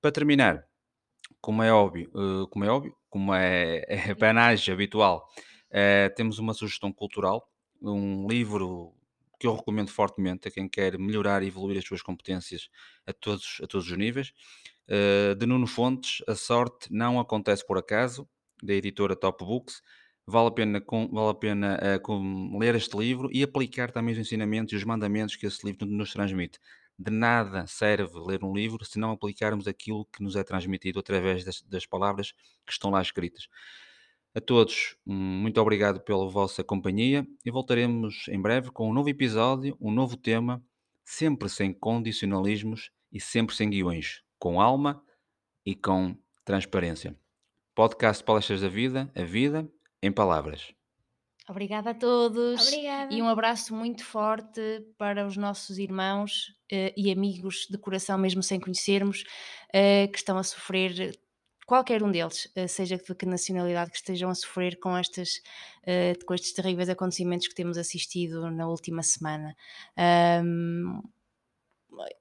Para 0.00 0.10
terminar, 0.10 0.64
como 1.40 1.62
é 1.62 1.72
óbvio, 1.72 2.10
uh, 2.12 2.48
como 2.48 2.64
é 2.64 2.68
óbvio, 2.68 2.96
como 3.08 3.32
é, 3.32 3.84
é 3.86 4.14
panagem 4.16 4.74
habitual, 4.74 5.28
uh, 5.70 6.12
temos 6.16 6.40
uma 6.40 6.54
sugestão 6.54 6.92
cultural, 6.92 7.48
um 7.80 8.26
livro 8.28 8.94
que 9.40 9.46
eu 9.46 9.56
recomendo 9.56 9.90
fortemente 9.90 10.46
a 10.46 10.50
quem 10.50 10.68
quer 10.68 10.98
melhorar 10.98 11.42
e 11.42 11.46
evoluir 11.46 11.78
as 11.78 11.84
suas 11.84 12.02
competências 12.02 12.68
a 13.06 13.12
todos, 13.12 13.58
a 13.64 13.66
todos 13.66 13.90
os 13.90 13.96
níveis. 13.96 14.34
Uh, 14.86 15.34
de 15.34 15.46
Nuno 15.46 15.66
Fontes, 15.66 16.22
A 16.28 16.34
Sorte 16.34 16.92
Não 16.92 17.18
Acontece 17.18 17.66
Por 17.66 17.78
Acaso, 17.78 18.28
da 18.62 18.74
editora 18.74 19.16
Top 19.16 19.42
Books. 19.42 19.80
Vale 20.26 20.48
a 20.48 20.50
pena, 20.50 20.80
com, 20.80 21.08
vale 21.08 21.30
a 21.30 21.34
pena 21.34 21.78
uh, 21.78 22.00
com, 22.02 22.58
ler 22.58 22.74
este 22.74 22.94
livro 22.98 23.30
e 23.32 23.42
aplicar 23.42 23.90
também 23.90 24.12
os 24.12 24.20
ensinamentos 24.20 24.74
e 24.74 24.76
os 24.76 24.84
mandamentos 24.84 25.36
que 25.36 25.46
esse 25.46 25.64
livro 25.66 25.86
nos 25.86 26.12
transmite. 26.12 26.58
De 26.98 27.10
nada 27.10 27.66
serve 27.66 28.18
ler 28.18 28.44
um 28.44 28.52
livro 28.52 28.84
se 28.84 28.98
não 28.98 29.10
aplicarmos 29.10 29.66
aquilo 29.66 30.04
que 30.12 30.22
nos 30.22 30.36
é 30.36 30.44
transmitido 30.44 30.98
através 30.98 31.44
das, 31.44 31.62
das 31.62 31.86
palavras 31.86 32.32
que 32.66 32.72
estão 32.72 32.90
lá 32.90 33.00
escritas. 33.00 33.48
A 34.32 34.40
todos, 34.40 34.96
muito 35.04 35.60
obrigado 35.60 36.00
pela 36.00 36.28
vossa 36.28 36.62
companhia 36.62 37.26
e 37.44 37.50
voltaremos 37.50 38.28
em 38.28 38.40
breve 38.40 38.70
com 38.70 38.88
um 38.88 38.92
novo 38.92 39.08
episódio, 39.08 39.76
um 39.80 39.90
novo 39.90 40.16
tema, 40.16 40.64
sempre 41.04 41.48
sem 41.48 41.72
condicionalismos 41.72 42.92
e 43.12 43.20
sempre 43.20 43.56
sem 43.56 43.68
guiões, 43.68 44.22
com 44.38 44.60
alma 44.60 45.02
e 45.66 45.74
com 45.74 46.16
transparência. 46.44 47.18
Podcast 47.74 48.22
Palestras 48.22 48.60
da 48.60 48.68
Vida, 48.68 49.10
a 49.16 49.24
vida 49.24 49.68
em 50.00 50.12
palavras. 50.12 50.72
Obrigada 51.48 51.90
a 51.90 51.94
todos 51.94 52.68
Obrigada. 52.68 53.12
e 53.12 53.20
um 53.20 53.28
abraço 53.28 53.74
muito 53.74 54.04
forte 54.04 54.60
para 54.96 55.26
os 55.26 55.36
nossos 55.36 55.76
irmãos 55.76 56.54
uh, 56.72 56.94
e 56.96 57.10
amigos 57.10 57.66
de 57.68 57.76
coração, 57.76 58.16
mesmo 58.16 58.44
sem 58.44 58.60
conhecermos, 58.60 59.24
uh, 59.70 60.08
que 60.12 60.18
estão 60.18 60.38
a 60.38 60.44
sofrer 60.44 61.18
qualquer 61.70 62.02
um 62.02 62.10
deles, 62.10 62.50
eh, 62.56 62.66
seja 62.66 62.96
de 62.96 63.14
que 63.14 63.24
nacionalidade 63.24 63.92
que 63.92 63.96
estejam 63.96 64.28
a 64.28 64.34
sofrer 64.34 64.80
com, 64.80 64.96
estas, 64.96 65.40
eh, 65.86 66.14
com 66.26 66.34
estes 66.34 66.52
terríveis 66.52 66.88
acontecimentos 66.88 67.46
que 67.46 67.54
temos 67.54 67.78
assistido 67.78 68.50
na 68.50 68.66
última 68.66 69.04
semana. 69.04 69.54
Um, 70.44 71.00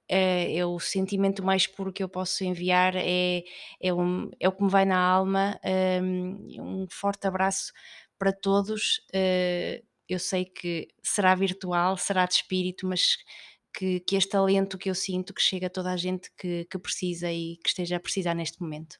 é, 0.07 0.55
é, 0.57 0.65
o 0.67 0.79
sentimento 0.79 1.43
mais 1.43 1.65
puro 1.65 1.91
que 1.91 2.03
eu 2.03 2.07
posso 2.07 2.43
enviar, 2.43 2.95
é, 2.95 3.43
é, 3.81 3.91
um, 3.91 4.29
é 4.39 4.47
o 4.47 4.51
que 4.51 4.63
me 4.63 4.69
vai 4.69 4.85
na 4.85 4.99
alma. 4.99 5.59
Um, 6.03 6.83
um 6.83 6.87
forte 6.87 7.25
abraço 7.25 7.73
para 8.19 8.31
todos. 8.31 8.99
Uh, 9.15 9.83
eu 10.07 10.19
sei 10.19 10.45
que 10.45 10.89
será 11.01 11.33
virtual, 11.33 11.97
será 11.97 12.27
de 12.27 12.35
espírito, 12.35 12.85
mas 12.85 13.17
que, 13.73 13.99
que 14.01 14.15
este 14.15 14.35
alento 14.35 14.77
que 14.77 14.91
eu 14.91 14.95
sinto 14.95 15.33
que 15.33 15.41
chega 15.41 15.67
a 15.67 15.71
toda 15.71 15.91
a 15.91 15.97
gente 15.97 16.29
que, 16.37 16.65
que 16.65 16.77
precisa 16.77 17.31
e 17.31 17.57
que 17.63 17.69
esteja 17.69 17.95
a 17.95 17.99
precisar 17.99 18.35
neste 18.35 18.61
momento. 18.61 18.99